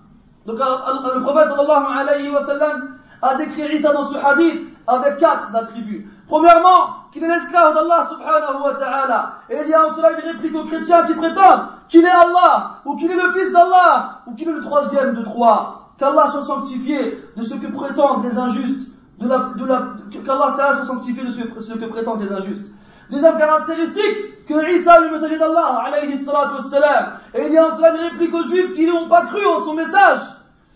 Donc 0.45 0.59
le 0.59 1.21
prophète 1.23 1.49
sallallahu 1.49 1.97
alayhi 1.97 2.29
wa 2.29 2.43
sallam 2.43 2.99
a 3.23 3.33
décrit 3.33 3.77
Isa 3.77 3.91
dans 3.93 4.05
ce 4.05 4.15
hadith 4.15 4.76
avec 4.87 5.17
quatre 5.19 5.55
attributs. 5.55 6.09
Premièrement, 6.27 7.07
qu'il 7.11 7.23
est 7.23 7.27
l'esclave 7.27 7.73
d'Allah 7.73 8.09
subhanahu 8.09 8.63
wa 8.63 8.73
ta'ala. 8.75 9.33
Et 9.49 9.57
il 9.63 9.69
y 9.69 9.73
a 9.73 9.85
en 9.85 9.93
cela 9.93 10.11
une 10.11 10.31
réplique 10.31 10.55
aux 10.55 10.65
chrétiens 10.65 11.05
qui 11.05 11.13
prétendent 11.13 11.67
qu'il 11.89 12.03
est 12.03 12.09
Allah, 12.09 12.81
ou 12.85 12.95
qu'il 12.95 13.11
est 13.11 13.15
le 13.15 13.31
fils 13.33 13.51
d'Allah, 13.51 14.21
ou 14.27 14.35
qu'il 14.35 14.47
est 14.49 14.53
le 14.53 14.61
troisième 14.61 15.15
de 15.15 15.23
trois. 15.23 15.93
Qu'Allah 15.97 16.27
soit 16.31 16.43
sanctifié 16.43 17.23
de 17.35 17.43
ce 17.43 17.55
que 17.55 17.67
prétendent 17.67 18.25
les 18.25 18.37
injustes, 18.37 18.87
de 19.19 19.27
la, 19.27 19.37
de 19.55 19.65
la, 19.65 19.79
de 19.79 20.11
ce, 20.11 21.73
que 21.73 21.85
prétendent 21.85 22.21
les 22.21 22.31
injustes. 22.31 22.73
Deuxième 23.09 23.37
caractéristique, 23.37 24.45
que 24.47 24.71
Isa, 24.73 24.99
le 25.01 25.11
messager 25.11 25.37
d'Allah, 25.37 25.83
alayhi 25.85 26.17
salatu 26.17 26.55
wassalam, 26.55 27.13
et 27.33 27.47
il 27.47 27.53
y 27.53 27.57
a 27.57 27.67
en 27.67 27.75
cela 27.75 27.95
une 27.95 28.01
réplique 28.01 28.33
aux 28.33 28.43
juifs 28.43 28.73
qui 28.73 28.85
n'ont 28.85 29.07
pas 29.07 29.25
cru 29.25 29.45
en 29.45 29.59
son 29.59 29.73
message, 29.73 30.19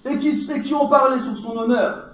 et 0.05 0.17
qui 0.17 0.73
ont 0.73 0.87
parlé 0.87 1.19
sur 1.19 1.37
son 1.37 1.57
honneur. 1.57 2.10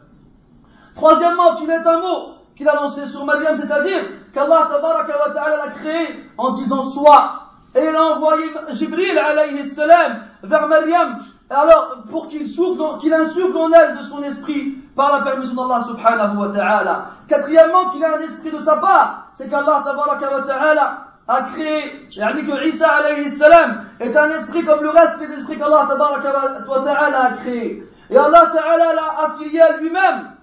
Troisièmement, 0.97 1.55
est 1.55 1.87
un 1.87 1.99
mot 1.99 2.33
qu'il 2.55 2.67
a 2.67 2.73
lancé 2.73 3.05
sur 3.05 3.23
Maryam, 3.23 3.55
c'est-à-dire 3.55 4.01
qu'Allah 4.33 4.67
ta'ala 4.67 5.57
l'a 5.57 5.71
créé 5.79 6.27
en 6.37 6.49
disant 6.51 6.83
soit. 6.83 7.43
Et 7.75 7.85
il 7.85 7.95
a 7.95 8.15
envoyé 8.15 8.45
Jibril 8.71 9.15
alayhi 9.15 9.67
salam 9.67 10.23
vers 10.41 10.67
Maryam, 10.67 11.17
alors 11.51 11.97
pour 12.09 12.27
qu'il 12.29 12.49
souffle, 12.49 12.81
qu'il 12.99 13.13
insuffle 13.13 13.55
en 13.55 13.71
elle 13.71 13.97
de 13.97 14.03
son 14.03 14.23
esprit 14.23 14.75
par 14.95 15.19
la 15.19 15.31
permission 15.31 15.67
d'Allah 15.67 15.83
subhanahu 15.87 16.37
wa 16.37 16.49
ta'ala. 16.49 17.05
Quatrièmement, 17.29 17.91
qu'il 17.91 18.03
a 18.03 18.15
un 18.15 18.21
esprit 18.21 18.49
de 18.49 18.59
sa 18.59 18.77
part, 18.77 19.27
c'est 19.35 19.47
qu'Allah 19.51 19.83
ta'ala 19.85 21.03
a 21.27 21.41
créé, 21.53 22.07
yani 22.09 22.43
que 22.43 22.67
Isa 22.67 22.87
alayhi 22.87 23.29
salam 23.29 23.85
est 23.99 24.17
un 24.17 24.29
esprit 24.31 24.65
comme 24.65 24.81
le 24.81 24.89
reste 24.89 25.19
des 25.19 25.31
esprits 25.31 25.59
qu'Allah 25.59 25.87
ta'ala 25.87 27.21
a 27.21 27.31
créé. 27.33 27.87
Et 28.09 28.17
Allah 28.17 28.45
ta'ala 28.51 28.93
l'a 28.95 29.25
affilié 29.25 29.61
à 29.61 29.77
lui-même 29.77 30.36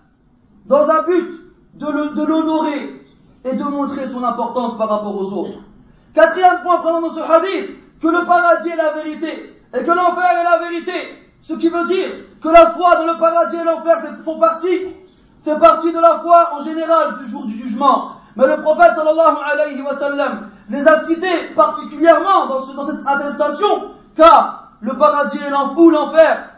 dans 0.67 0.89
un 0.91 1.03
but 1.03 1.41
de 1.75 2.25
l'honorer 2.25 3.05
et 3.45 3.55
de 3.55 3.65
montrer 3.65 4.07
son 4.07 4.25
importance 4.25 4.77
par 4.79 4.89
rapport 4.89 5.17
aux 5.21 5.33
autres. 5.33 5.59
Quatrième 6.15 6.63
point 6.63 6.79
prenons 6.79 7.03
dans 7.03 7.11
ce 7.11 7.21
hadith, 7.21 7.71
que 8.01 8.09
le 8.09 8.25
paradis 8.27 8.69
est 8.69 8.77
la 8.77 8.93
vérité 8.93 9.61
et 9.75 9.85
que 9.85 9.91
l'enfer 9.91 10.31
est 10.41 10.45
la 10.45 10.69
vérité. 10.69 11.19
Ce 11.41 11.55
qui 11.55 11.69
veut 11.69 11.85
dire 11.87 12.09
que 12.43 12.49
la 12.49 12.71
foi 12.71 12.97
dans 12.97 13.13
le 13.13 13.19
paradis 13.19 13.57
et 13.57 13.65
l'enfer 13.65 14.03
font 14.25 14.39
partie, 14.39 14.79
fait 15.45 15.59
partie 15.59 15.93
de 15.93 15.99
la 15.99 16.21
foi 16.21 16.51
en 16.59 16.63
général 16.63 17.19
du 17.19 17.31
jour 17.31 17.45
du 17.47 17.53
jugement. 17.55 18.13
Mais 18.37 18.47
le 18.47 18.63
prophète 18.63 18.95
sallallahu 18.95 19.37
alayhi 19.53 19.83
wa 19.83 19.95
sallam 19.95 20.51
les 20.71 20.87
a 20.87 21.01
cités 21.01 21.51
particulièrement 21.55 22.47
dans, 22.47 22.87
cette 22.87 23.07
attestation, 23.07 23.91
car 24.17 24.73
le 24.81 24.97
paradis 24.97 25.39
et 25.39 25.79
ou 25.79 25.91
l'enfer, 25.91 26.49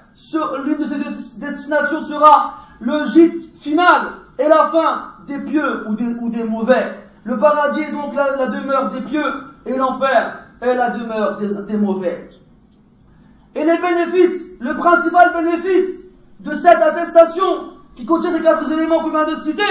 l'une 0.65 0.79
de 0.79 0.85
ces 0.85 1.39
destinations 1.39 2.03
sera 2.03 2.55
le 2.81 3.05
gîte 3.07 3.46
final 3.67 4.13
est 4.39 4.49
la 4.49 4.69
fin 4.69 5.05
des 5.27 5.39
pieux 5.39 5.87
ou 5.89 6.29
des, 6.31 6.45
mauvais. 6.45 6.95
Le 7.25 7.39
paradis 7.39 7.81
est 7.81 7.93
donc 7.93 8.15
la, 8.15 8.47
demeure 8.47 8.91
des 8.91 9.01
pieux 9.01 9.33
et 9.65 9.77
l'enfer 9.77 10.39
est 10.61 10.75
la 10.75 10.91
demeure 10.91 11.39
des, 11.39 11.77
mauvais. 11.77 12.31
Et 13.55 13.65
les 13.65 13.79
bénéfices, 13.79 14.61
le 14.61 14.77
principal 14.77 15.33
bénéfice 15.43 16.05
de 16.41 16.55
cette 16.55 16.79
attestation 16.79 17.73
qui 17.97 18.07
contient 18.07 18.31
ces 18.31 18.43
quatre 18.43 18.71
éléments 18.71 19.03
qu'on 19.03 19.11
vient 19.11 19.27
de 19.27 19.37
citer, 19.37 19.63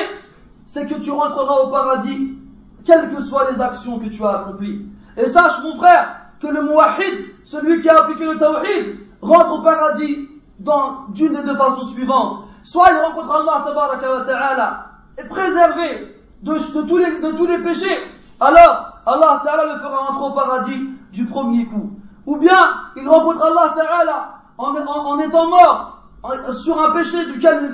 c'est 0.65 0.87
que 0.87 0.95
tu 0.95 1.11
rentreras 1.11 1.61
au 1.63 1.69
paradis, 1.69 2.37
quelles 2.83 3.13
que 3.15 3.21
soient 3.21 3.49
les 3.51 3.61
actions 3.61 3.99
que 3.99 4.09
tu 4.09 4.23
as 4.23 4.41
accomplies. 4.41 4.85
Et 5.15 5.27
sache, 5.27 5.63
mon 5.63 5.77
frère, 5.77 6.17
que 6.41 6.47
le 6.47 6.63
muwahid, 6.63 7.27
celui 7.43 7.81
qui 7.81 7.89
a 7.89 8.01
appliqué 8.01 8.25
le 8.25 8.37
tawhid, 8.37 8.99
rentre 9.21 9.59
au 9.59 9.61
paradis 9.61 10.27
d'une 10.59 11.33
des 11.33 11.43
deux 11.43 11.55
façons 11.55 11.85
suivantes. 11.85 12.44
Soit 12.65 12.87
il 12.91 12.97
rencontre 12.97 13.31
Allah 13.31 14.85
et 15.19 15.27
préservé 15.29 16.17
de, 16.41 16.53
de, 16.53 16.81
tous 16.87 16.97
les, 16.97 17.21
de 17.21 17.31
tous 17.37 17.45
les 17.45 17.59
péchés, 17.59 17.95
alors 18.39 18.97
Allah 19.05 19.41
le 19.71 19.79
fera 19.79 19.97
rentrer 19.97 20.25
au 20.25 20.31
paradis 20.31 20.89
du 21.13 21.27
premier 21.27 21.67
coup. 21.67 21.91
Ou 22.25 22.37
bien 22.37 22.57
il 22.95 23.07
rencontre 23.07 23.45
Allah 23.45 23.75
ta'ala 23.75 24.29
en, 24.57 24.75
en, 24.75 25.19
étant 25.19 25.47
mort 25.47 26.07
sur 26.53 26.83
un 26.83 26.91
péché 26.93 27.23
duquel 27.27 27.69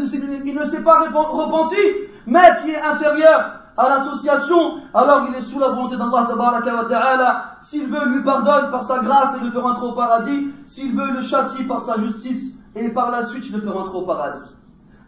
il 0.46 0.56
ne 0.56 0.66
s'est 0.66 0.84
pas 0.84 1.00
repenti, 1.00 1.78
mais 2.28 2.50
qui 2.62 2.72
est 2.72 2.82
inférieur 2.82 3.60
à 3.78 3.88
l'association, 3.88 4.82
alors 4.94 5.28
il 5.30 5.36
est 5.36 5.42
sous 5.42 5.58
la 5.58 5.70
volonté 5.70 5.96
d'Allah 5.96 6.28
ta'ala. 6.90 7.46
S'il 7.62 7.88
veut, 7.88 8.10
lui 8.10 8.24
pardonne 8.24 8.70
par 8.72 8.84
sa 8.84 9.00
grâce 9.00 9.38
et 9.38 9.46
le 9.46 9.52
fait 9.52 9.60
rentrer 9.60 9.86
au 9.86 9.94
paradis. 9.94 10.52
S'il 10.68 10.98
veut, 10.98 11.12
le 11.12 11.22
châtie 11.22 11.64
par 11.64 11.80
sa 11.82 11.98
justice 11.98 12.58
et 12.76 12.90
par 12.90 13.10
la 13.10 13.26
suite, 13.26 13.46
il 13.48 13.56
le 13.56 13.62
fait 13.62 13.70
rentrer 13.70 13.98
au 13.98 14.02
paradis. 14.02 14.50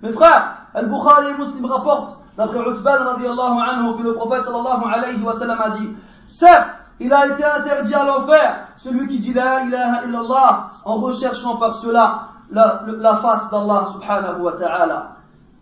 Mes 0.04 0.12
frères, 0.12 0.58
Al-Bukhari 0.74 1.30
et 1.30 1.38
Muslim 1.38 1.66
rapportent, 1.66 2.18
d'après 2.38 2.60
Uthban 2.60 3.06
radiallahu 3.06 3.58
anhu, 3.62 3.98
que 3.98 4.04
le 4.04 4.14
prophète 4.16 4.44
sallallahu 4.44 4.84
alayhi 4.94 5.24
wa 5.24 5.34
sallam 5.34 5.58
a 5.62 5.70
dit, 5.70 5.96
certes, 6.34 6.68
il 7.00 7.14
a 7.14 7.28
été 7.28 7.46
interdit 7.46 7.96
à 7.96 8.04
l'enfer, 8.06 8.68
celui 8.76 9.08
qui 9.08 9.20
dit 9.20 9.34
la 9.34 9.64
ilaha 9.64 10.04
illallah, 10.04 10.72
en 10.84 10.96
recherchant 10.96 11.56
par 11.56 11.76
cela 11.76 12.28
la, 12.52 12.82
la 12.86 13.16
face 13.16 13.50
d'Allah 13.50 13.88
subhanahu 13.94 14.42
wa 14.42 14.52
ta'ala. 14.52 15.12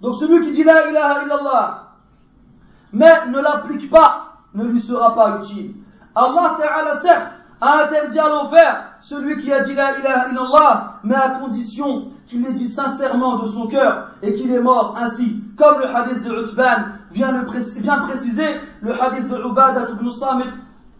Donc 0.01 0.15
celui 0.15 0.43
qui 0.43 0.53
dit 0.53 0.63
la 0.63 0.89
ilaha 0.89 1.23
illallah, 1.23 1.83
mais 2.93 3.27
ne 3.27 3.39
l'applique 3.39 3.91
pas, 3.91 4.37
ne 4.55 4.65
lui 4.65 4.81
sera 4.81 5.13
pas 5.13 5.37
utile. 5.37 5.75
Allah 6.15 6.57
ta'ala 6.59 6.97
certes 6.97 7.31
a 7.61 7.83
interdit 7.83 8.19
à 8.19 8.27
l'enfer 8.27 8.85
celui 9.01 9.39
qui 9.39 9.53
a 9.53 9.59
dit 9.59 9.75
la 9.75 9.99
ilaha 9.99 10.29
illallah, 10.29 10.93
mais 11.03 11.15
à 11.15 11.29
condition 11.29 12.07
qu'il 12.31 12.43
l'ait 12.43 12.53
dit 12.53 12.69
sincèrement 12.69 13.39
de 13.39 13.47
son 13.47 13.67
cœur 13.67 14.11
et 14.23 14.33
qu'il 14.33 14.51
est 14.53 14.61
mort 14.61 14.95
ainsi, 14.97 15.43
comme 15.57 15.79
le 15.79 15.85
hadith 15.93 16.23
de 16.23 16.31
Utban 16.31 16.85
vient, 17.11 17.33
le 17.33 17.45
vient 17.81 17.99
préciser, 18.07 18.47
le 18.79 18.99
hadith 18.99 19.27
de 19.27 19.37
Ubadah 19.37 19.89
ibn 19.91 20.09
Samit 20.09 20.45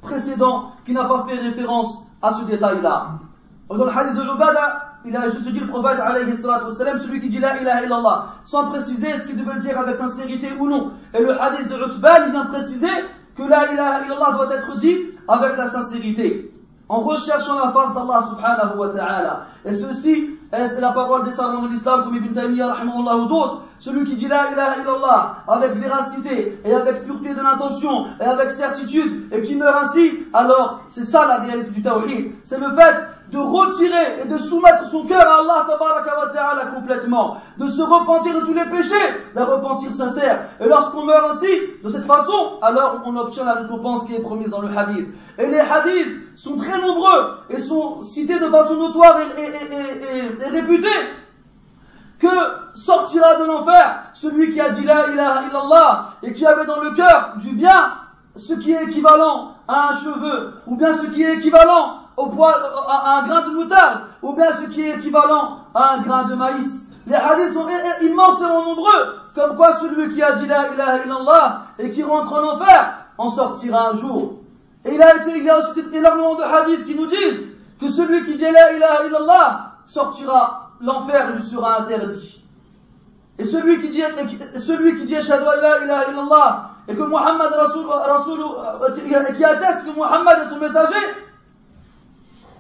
précédent, 0.02 0.74
qui 0.86 0.92
n'a 0.92 1.06
pas 1.06 1.26
fait 1.26 1.38
référence 1.38 2.04
à 2.22 2.34
ce 2.34 2.44
détail-là. 2.44 3.12
Dans 3.70 3.78
le 3.78 3.90
hadith 3.90 4.16
de 4.16 4.24
Ubadah, 4.24 4.98
il 5.06 5.16
a 5.16 5.30
juste 5.30 5.48
dit 5.48 5.60
le 5.62 5.68
prophète 5.68 6.02
alayhi 6.02 6.36
celui 6.36 7.22
qui 7.22 7.30
dit 7.30 7.40
la 7.40 7.62
ilaha 7.62 7.86
illallah, 7.86 8.26
sans 8.44 8.70
préciser 8.70 9.18
ce 9.18 9.28
qu'il 9.28 9.38
devait 9.38 9.54
le 9.54 9.62
dire 9.62 9.80
avec 9.80 9.96
sincérité 9.96 10.50
ou 10.60 10.68
non. 10.68 10.92
Et 11.14 11.24
le 11.24 11.42
hadith 11.42 11.70
de 11.70 11.78
Utban, 11.78 12.30
vient 12.30 12.46
préciser 12.48 12.92
que 13.38 13.44
la 13.44 13.72
ilaha 13.72 14.06
illallah 14.06 14.34
doit 14.34 14.54
être 14.54 14.76
dit 14.76 14.98
avec 15.30 15.56
la 15.56 15.70
sincérité, 15.70 16.54
en 16.90 17.00
recherchant 17.00 17.56
la 17.56 17.72
face 17.72 17.94
d'Allah 17.94 18.26
subhanahu 18.32 18.78
wa 18.78 18.90
ta'ala. 18.90 19.46
Et 19.64 19.74
ceci 19.74 20.32
c'est 20.52 20.82
la 20.82 20.92
parole 20.92 21.26
des 21.26 21.32
savants 21.32 21.62
de 21.62 21.70
l'islam 21.70 22.04
comme 22.04 22.16
Ibn 22.16 22.34
Taymiyyah 22.34 22.76
ou 22.86 23.26
d'autres. 23.28 23.62
Celui 23.80 24.06
qui 24.06 24.16
dit 24.16 24.28
la 24.28 24.52
ilaha 24.52 24.82
illallah 24.82 25.38
avec 25.48 25.74
véracité 25.74 26.60
et 26.64 26.74
avec 26.74 27.04
pureté 27.04 27.34
de 27.34 27.42
l'intention 27.42 28.08
et 28.20 28.26
avec 28.26 28.52
certitude 28.52 29.28
et 29.32 29.42
qui 29.42 29.56
meurt 29.56 29.86
ainsi, 29.86 30.28
alors 30.34 30.84
c'est 30.90 31.06
ça 31.06 31.26
la 31.28 31.38
réalité 31.38 31.72
du 31.72 31.82
tawhid. 31.82 32.34
C'est 32.44 32.60
le 32.60 32.70
fait 32.76 32.96
de 33.32 33.38
retirer 33.38 34.22
et 34.22 34.28
de 34.28 34.38
soumettre 34.38 34.86
son 34.88 35.06
cœur 35.06 35.22
à 35.22 35.40
Allah 35.40 35.66
wa 35.70 36.30
ta'ala 36.34 36.66
complètement, 36.76 37.38
de 37.58 37.68
se 37.68 37.82
repentir 37.82 38.36
de 38.36 38.42
tous 38.42 38.54
les 38.54 38.66
péchés, 38.66 38.96
d'un 39.34 39.46
repentir 39.46 39.94
sincère. 39.94 40.48
Et 40.60 40.68
lorsqu'on 40.68 41.06
meurt 41.06 41.32
ainsi, 41.32 41.48
de 41.82 41.90
cette 41.90 42.06
façon, 42.06 42.60
alors 42.62 43.02
on 43.06 43.16
obtient 43.16 43.46
la 43.46 43.54
récompense 43.54 44.06
qui 44.06 44.16
est 44.16 44.22
promise 44.22 44.50
dans 44.50 44.62
le 44.62 44.78
hadith. 44.78 45.08
Et 45.38 45.48
les 45.48 45.60
hadiths 45.60 46.36
sont 46.36 46.58
très 46.58 46.80
nombreux 46.82 47.38
et 47.50 47.60
sont 47.60 48.02
cités 48.02 48.38
de 48.38 48.48
façon 48.48 48.76
notoire 48.76 49.18
et, 49.38 49.42
et, 49.42 50.46
et, 50.46 50.50
réputé 50.50 50.90
que 52.20 52.28
sortira 52.76 53.38
de 53.38 53.46
l'enfer 53.46 54.04
celui 54.14 54.54
qui 54.54 54.62
a 54.62 54.70
dit 54.70 54.84
la 54.84 55.08
ilaha 55.10 55.44
illallah 55.50 56.10
et 56.22 56.34
qui 56.34 56.46
avait 56.46 56.66
dans 56.66 56.82
le 56.82 56.92
cœur 56.92 57.34
du 57.38 57.54
bien 57.54 57.94
ce 58.36 58.54
qui 58.54 58.72
est 58.72 58.84
équivalent 58.84 59.56
à 59.68 59.90
un 59.90 59.94
cheveu, 59.94 60.54
ou 60.68 60.76
bien 60.76 60.96
ce 60.96 61.08
qui 61.08 61.24
est 61.24 61.38
équivalent 61.38 62.01
au 62.22 62.28
poids, 62.28 62.56
à 62.88 63.20
un 63.20 63.28
grain 63.28 63.50
de 63.50 63.56
moutarde, 63.56 64.02
ou 64.22 64.34
bien 64.34 64.54
ce 64.56 64.66
qui 64.68 64.82
est 64.82 64.98
équivalent 64.98 65.60
à 65.74 65.94
un 65.96 66.02
grain 66.02 66.24
de 66.24 66.36
maïs. 66.36 66.90
Les 67.08 67.16
hadiths 67.16 67.54
sont 67.54 67.68
immensément 68.02 68.64
nombreux, 68.64 69.16
comme 69.36 69.56
quoi 69.56 69.76
celui 69.76 70.14
qui 70.14 70.22
a 70.22 70.34
dit 70.34 70.46
la 70.46 70.74
ilaha 70.74 71.04
illallah 71.04 71.62
et 71.80 71.92
qui 71.92 72.04
rentre 72.04 72.34
en 72.34 72.54
enfer 72.54 72.98
en 73.18 73.30
sortira 73.30 73.90
un 73.90 73.96
jour. 73.96 74.34
Et 74.86 74.94
il, 74.94 75.02
a 75.02 75.16
été, 75.16 75.38
il 75.38 75.44
y 75.44 75.50
a 75.50 75.60
aussi 75.60 75.80
énormément 75.94 76.36
de 76.36 76.44
hadiths 76.44 76.86
qui 76.86 76.96
nous 76.96 77.08
disent 77.08 77.42
que 77.80 77.90
celui 77.90 78.26
qui 78.26 78.36
dit 78.36 78.52
la 78.52 78.74
ilaha 78.74 79.06
illallah 79.06 79.72
sortira, 79.86 80.72
l'enfer 80.80 81.32
lui 81.34 81.42
sera 81.42 81.82
interdit. 81.82 82.44
Et 83.40 83.46
celui 83.46 83.82
qui 83.82 83.90
dit, 83.90 84.04
celui 84.60 85.00
qui 85.00 85.06
dit 85.06 85.16
la 85.16 85.84
ilaha 85.84 86.12
illallah 86.12 86.72
et 86.88 86.96
que 86.96 87.02
Muhammad 87.02 87.52
Rasoul, 87.52 88.42
euh, 88.42 89.34
qui 89.34 89.46
atteste 89.46 89.86
que 89.86 89.96
Muhammad 89.96 90.40
est 90.46 90.50
son 90.50 90.60
messager, 90.60 90.96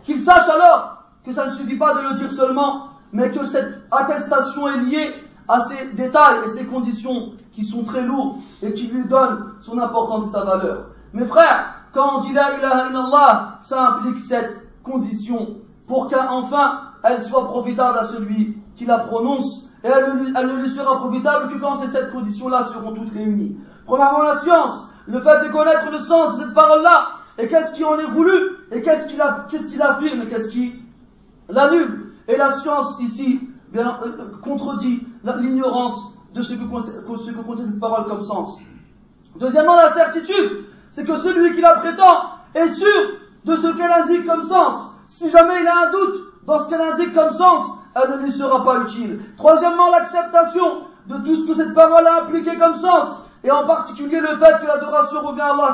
qu'il 0.04 0.20
sache 0.20 0.48
alors 0.50 1.04
que 1.26 1.32
ça 1.32 1.46
ne 1.46 1.52
suffit 1.52 1.78
pas 1.78 1.94
de 1.96 2.02
le 2.02 2.16
dire 2.16 2.32
seulement, 2.32 2.88
mais 3.14 3.32
que 3.32 3.46
cette 3.46 3.84
attestation 3.92 4.68
est 4.70 4.78
liée 4.78 5.14
à 5.48 5.62
ces 5.62 5.94
détails 5.94 6.40
et 6.46 6.50
ces 6.50 6.66
conditions 6.66 7.34
qui 7.52 7.64
sont 7.64 7.84
très 7.84 8.02
lourdes 8.02 8.38
et 8.62 8.74
qui 8.74 8.88
lui 8.88 9.06
donnent 9.06 9.54
son 9.62 9.80
importance 9.80 10.26
et 10.28 10.32
sa 10.32 10.46
valeur. 10.46 10.86
Mes 11.14 11.26
frères, 11.26 11.76
quand 11.94 12.18
on 12.18 12.22
dit 12.22 12.34
la 12.34 12.58
ilaha 12.58 12.90
illallah, 12.90 13.60
ça 13.62 13.90
implique 13.90 14.20
cette 14.20 14.68
condition 14.84 15.58
pour 15.88 16.10
qu'enfin 16.10 16.80
elle 17.04 17.22
soit 17.22 17.48
profitable 17.48 18.00
à 18.00 18.06
celui 18.06 18.58
qui 18.76 18.86
la 18.86 19.00
prononce 19.00 19.70
et 19.84 19.88
elle, 19.88 20.34
elle 20.38 20.48
ne 20.48 20.62
lui 20.62 20.70
sera 20.70 20.98
profitable 20.98 21.52
que 21.52 21.58
quand 21.58 21.76
ces 21.78 21.88
sept 21.88 22.12
conditions-là 22.12 22.68
seront 22.72 22.94
toutes 22.94 23.12
réunies. 23.12 23.58
Premièrement, 23.86 24.22
la 24.22 24.38
science, 24.38 24.88
le 25.08 25.20
fait 25.20 25.44
de 25.44 25.52
connaître 25.52 25.90
le 25.92 25.98
sens 25.98 26.38
de 26.38 26.44
cette 26.44 26.54
parole-là, 26.54 27.08
et 27.42 27.48
qu'est-ce 27.48 27.74
qui 27.74 27.84
en 27.84 27.98
est 27.98 28.06
voulu, 28.06 28.34
et 28.72 28.82
qu'est-ce 28.84 29.08
qu'il 29.08 29.18
qu 29.18 29.82
affirme, 29.82 30.22
et 30.22 30.28
qu'est-ce 30.28 30.50
qui 30.50 30.76
l'annule. 31.50 32.14
Et 32.28 32.38
la 32.38 32.54
science, 32.54 33.00
ici, 33.02 33.42
euh, 33.76 33.84
euh, 33.84 34.26
contredit 34.44 35.06
l'ignorance 35.24 36.14
de 36.36 36.42
ce 36.44 36.54
que, 36.54 36.64
contient 36.64 37.66
cette 37.66 37.80
parole 37.80 38.06
comme 38.06 38.22
sens. 38.22 38.60
Deuxièmement, 39.38 39.76
la 39.76 39.90
certitude, 39.90 40.66
c'est 40.92 41.06
que 41.06 41.18
celui 41.18 41.56
qui 41.56 41.62
la 41.62 41.78
prétend 41.78 42.32
est 42.54 42.70
sûr 42.70 42.88
de 43.44 43.56
ce 43.56 43.68
qu'elle 43.76 43.92
indique 43.92 44.28
comme 44.28 44.44
sens. 44.44 44.92
Si 45.08 45.30
jamais 45.32 45.62
il 45.62 45.68
a 45.68 45.88
un 45.88 45.92
doute 45.92 46.22
dans 46.46 46.60
ce 46.60 46.70
qu'elle 46.70 46.82
indique 46.82 47.14
comme 47.16 47.32
sens, 47.32 47.80
elle 47.96 48.20
ne 48.20 48.24
lui 48.24 48.32
sera 48.32 48.64
pas 48.64 48.82
utile. 48.82 49.20
Troisièmement, 49.38 49.90
l'acceptation 49.90 50.84
de 51.08 51.18
tout 51.18 51.36
ce 51.36 51.48
que 51.48 51.56
cette 51.56 51.74
parole 51.74 52.06
a 52.06 52.24
impliqué 52.24 52.56
comme 52.58 52.76
sens, 52.76 53.18
et 53.44 53.50
en 53.50 53.66
particulier 53.66 54.20
le 54.20 54.38
fait 54.38 54.62
que 54.62 54.68
l'adoration 54.68 55.22
revient 55.22 55.42
à 55.42 55.54
Allah 55.54 55.74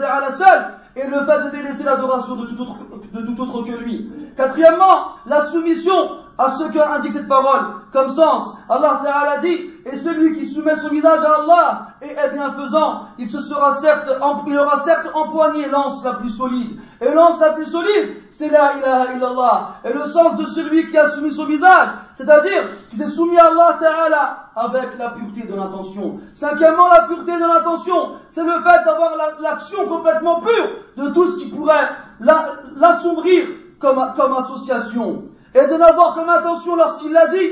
ta'ala 0.00 0.32
seul, 0.32 0.74
et 0.96 1.06
le 1.06 1.26
fait 1.26 1.44
de 1.44 1.50
délaisser 1.50 1.84
l'adoration 1.84 2.36
de 2.36 2.46
tout 2.46 3.42
autre 3.42 3.62
que 3.64 3.72
lui. 3.72 4.10
Quatrièmement, 4.36 5.12
la 5.26 5.44
soumission 5.46 6.25
à 6.38 6.50
ce 6.50 6.64
qu'indique 6.64 7.12
cette 7.12 7.28
parole 7.28 7.62
comme 7.92 8.12
sens. 8.12 8.56
Allah 8.68 9.00
Ta'ala 9.02 9.38
dit, 9.38 9.70
et 9.86 9.96
celui 9.96 10.36
qui 10.36 10.44
soumet 10.44 10.76
son 10.76 10.88
visage 10.88 11.20
à 11.24 11.42
Allah 11.42 11.88
et 12.02 12.10
est 12.10 12.32
bienfaisant, 12.32 13.06
il 13.18 13.28
se 13.28 13.40
sera 13.40 13.74
certes, 13.76 14.10
il 14.46 14.58
aura 14.58 14.80
certes 14.80 15.08
empoigné 15.14 15.66
l'anse 15.66 16.04
la 16.04 16.14
plus 16.14 16.30
solide. 16.30 16.78
Et 17.00 17.10
l'anse 17.10 17.40
la 17.40 17.52
plus 17.52 17.66
solide, 17.66 18.16
c'est 18.30 18.50
la 18.50 18.76
ilaha 18.76 19.12
illallah. 19.14 19.68
Et 19.84 19.92
le 19.92 20.04
sens 20.04 20.36
de 20.36 20.44
celui 20.44 20.90
qui 20.90 20.98
a 20.98 21.08
soumis 21.10 21.32
son 21.32 21.46
visage, 21.46 21.88
c'est-à-dire 22.14 22.70
qui 22.90 22.96
s'est 22.96 23.08
soumis 23.08 23.38
à 23.38 23.46
Allah 23.46 23.78
Ta'ala 23.80 24.50
avec 24.56 24.98
la 24.98 25.10
pureté 25.10 25.46
de 25.46 25.54
l'intention. 25.54 26.20
Cinquièmement, 26.34 26.88
la 26.88 27.02
pureté 27.02 27.32
de 27.32 27.46
l'intention, 27.46 28.14
c'est 28.30 28.44
le 28.44 28.60
fait 28.60 28.84
d'avoir 28.84 29.12
l'action 29.40 29.86
complètement 29.88 30.40
pure 30.40 30.68
de 30.96 31.10
tout 31.10 31.28
ce 31.28 31.38
qui 31.38 31.50
pourrait 31.50 31.90
l'assombrir 32.20 33.46
comme 33.78 33.98
association 34.36 35.24
et 35.56 35.66
de 35.66 35.74
n'avoir 35.74 36.14
comme 36.14 36.28
intention 36.28 36.76
lorsqu'il 36.76 37.12
l'a 37.12 37.28
dit 37.28 37.50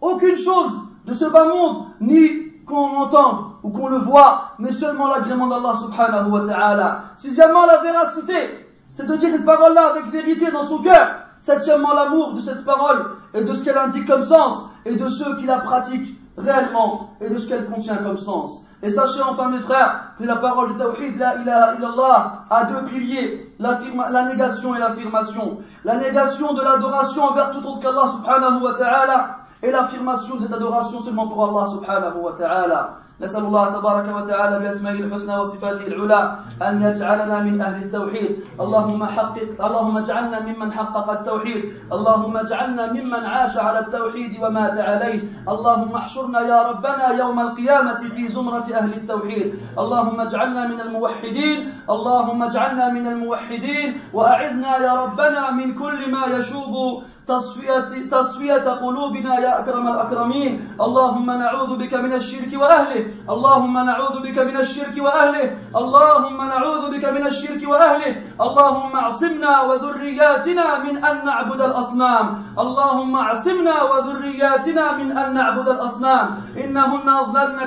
aucune 0.00 0.36
chose 0.36 0.72
de 1.06 1.14
ce 1.14 1.24
bas 1.24 1.48
monde, 1.48 1.86
ni 2.00 2.52
qu'on 2.66 2.96
entende 2.96 3.52
ou 3.62 3.70
qu'on 3.70 3.88
le 3.88 3.98
voit, 3.98 4.52
mais 4.58 4.70
seulement 4.70 5.08
l'agrément 5.08 5.46
d'Allah 5.46 5.74
subhanahu 5.80 6.30
wa 6.30 6.40
ta'ala. 6.46 7.04
Sixièmement, 7.16 7.64
la 7.64 7.78
véracité, 7.78 8.66
c'est 8.90 9.06
de 9.06 9.16
dire 9.16 9.30
cette 9.30 9.46
parole-là 9.46 9.92
avec 9.92 10.06
vérité 10.12 10.50
dans 10.50 10.64
son 10.64 10.82
cœur. 10.82 11.08
Septièmement, 11.40 11.94
l'amour 11.94 12.34
de 12.34 12.42
cette 12.42 12.66
parole 12.66 13.06
et 13.32 13.42
de 13.42 13.52
ce 13.54 13.64
qu'elle 13.64 13.78
indique 13.78 14.06
comme 14.06 14.24
sens 14.24 14.64
et 14.84 14.96
de 14.96 15.08
ceux 15.08 15.38
qui 15.38 15.46
la 15.46 15.60
pratiquent 15.60 16.20
réellement 16.36 17.14
et 17.22 17.30
de 17.30 17.38
ce 17.38 17.48
qu'elle 17.48 17.66
contient 17.66 17.96
comme 17.96 18.18
sens. 18.18 18.64
Et 18.82 18.90
sachez 18.90 19.22
enfin 19.22 19.48
mes 19.48 19.58
frères 19.58 20.12
que 20.18 20.24
la 20.24 20.36
parole 20.36 20.74
de 20.74 20.78
Tawhid, 20.78 21.18
la 21.18 21.36
ilaha 21.36 21.74
illallah, 21.74 22.44
a 22.48 22.64
deux 22.66 22.84
piliers, 22.84 23.52
la, 23.58 23.78
négation 24.24 24.74
et 24.76 24.78
l'affirmation. 24.78 25.58
La 25.84 25.96
négation 25.96 26.54
de 26.54 26.62
l'adoration 26.62 27.24
envers 27.24 27.50
tout 27.50 27.66
autre 27.66 27.80
qu'Allah 27.80 28.12
subhanahu 28.16 28.62
wa 28.62 28.74
ta'ala 28.74 29.38
et 29.62 29.70
l'affirmation 29.72 30.36
de 30.36 30.42
cette 30.42 30.52
adoration 30.52 31.00
seulement 31.00 31.26
pour 31.26 31.44
Allah 31.44 31.70
subhanahu 31.70 32.18
wa 32.20 32.32
ta'ala. 32.32 32.98
نسأل 33.20 33.44
الله 33.44 33.80
تبارك 33.80 34.16
وتعالى 34.16 34.58
بأسمائه 34.58 35.00
الحسنى 35.00 35.36
وصفاته 35.36 35.86
العلى 35.86 36.38
أن 36.62 36.82
يجعلنا 36.82 37.40
من 37.40 37.60
أهل 37.60 37.82
التوحيد. 37.82 38.30
اللهم 38.60 39.04
حقق 39.04 39.64
اللهم 39.66 39.96
اجعلنا 39.98 40.40
ممن 40.40 40.72
حقق 40.72 41.10
التوحيد. 41.10 41.64
اللهم 41.92 42.36
اجعلنا 42.36 42.92
ممن 42.92 43.22
عاش 43.26 43.56
على 43.56 43.78
التوحيد 43.78 44.38
ومات 44.42 44.78
عليه. 44.78 45.20
اللهم 45.48 45.94
احشرنا 45.94 46.40
يا 46.40 46.62
ربنا 46.70 47.06
يوم 47.18 47.40
القيامة 47.40 48.00
في 48.14 48.28
زمرة 48.28 48.66
أهل 48.74 48.92
التوحيد. 48.92 49.54
اللهم 49.78 50.20
اجعلنا 50.20 50.66
من 50.68 50.80
الموحدين. 50.80 51.58
اللهم 51.90 52.42
اجعلنا 52.42 52.88
من 52.88 53.06
الموحدين. 53.06 54.00
وأعذنا 54.14 54.76
يا 54.76 54.92
ربنا 55.04 55.50
من 55.50 55.74
كل 55.74 56.10
ما 56.10 56.22
يشوب 56.38 57.02
تصفية, 57.28 58.08
تصفية 58.10 58.68
قلوبنا 58.80 59.38
يا 59.38 59.58
أكرم 59.60 59.88
الأكرمين. 59.88 60.68
اللهم 60.80 61.26
نعوذ 61.26 61.76
بك 61.76 61.94
من 61.94 62.12
الشرك 62.12 62.52
وأهله. 62.56 63.06
اللهم 63.30 63.74
نعوذ 63.84 64.22
بك 64.22 64.38
من 64.38 64.56
الشرك 64.56 64.96
وأهله. 64.98 65.56
اللهم 65.76 66.36
نعوذ 66.36 66.90
بك 66.90 67.04
من 67.04 67.26
الشرك 67.26 67.68
وأهله. 67.68 68.12
اللهم 68.40 68.96
اعصمنا 68.96 69.60
وذرياتنا 69.60 70.78
من 70.84 71.04
أن 71.04 71.24
نعبد 71.24 71.60
الأصنام. 71.60 72.47
اللهم 72.58 73.16
اعصمنا 73.16 73.82
وذرياتنا 73.82 74.92
من 74.92 75.18
أن 75.18 75.34
نعبد 75.34 75.68
الأصنام. 75.68 76.26
إنهن 76.56 77.08
أضللن 77.08 77.60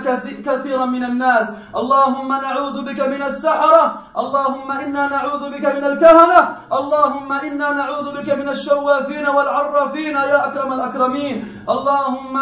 كثيرا 0.45 0.85
من 0.85 1.03
الناس. 1.03 1.47
اللهم 1.75 2.27
نعوذ 2.27 2.81
بك 2.81 2.99
من 2.99 3.23
السحرة. 3.23 3.83
اللهم 4.17 4.71
إنا 4.71 5.07
نعوذ 5.07 5.43
بك 5.49 5.65
من 5.65 5.83
الكهنة. 5.83 6.39
اللهم 6.73 7.31
إنا 7.31 7.67
نعوذ 7.73 8.07
بك 8.17 8.29
من 8.35 8.49
الشوافين 8.49 9.27
والعرافين. 9.27 10.15
يا 10.15 10.47
أكرم 10.47 10.73
الأكرمين. 10.73 11.65
اللهم 11.69 12.35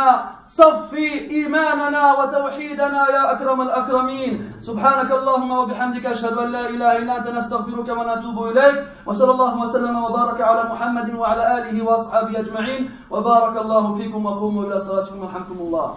صفي 0.49 1.29
إيماننا 1.29 2.03
وتوحيدنا 2.13 3.01
يا 3.09 3.31
أكرم 3.31 3.61
الأكرمين. 3.61 4.33
سبحانك 4.61 5.11
اللهم 5.11 5.51
وبحمدك 5.51 6.05
أشهد 6.05 6.33
أن 6.37 6.49
لا 6.51 6.69
إله 6.69 6.97
إلا 6.97 7.17
أنت. 7.17 7.27
نستغفرك 7.27 7.89
ونتوب 7.89 8.37
إليك. 8.47 8.75
وصلى 9.05 9.31
الله 9.31 9.53
وسلم 9.61 9.95
وبارك 10.03 10.41
على 10.41 10.63
محمد 10.63 11.15
وعلى 11.15 11.43
آله 11.57 11.81
وأصحابه 11.85 12.38
أجمعين. 12.39 12.89
وبارك 13.11 13.55
الله 13.61 13.95
فيكم 13.97 14.25
وقوموا 14.25 14.63
إلى 14.65 14.79
صلاتكم 14.79 15.19
ورحمكم 15.19 15.57
الله 15.59 15.87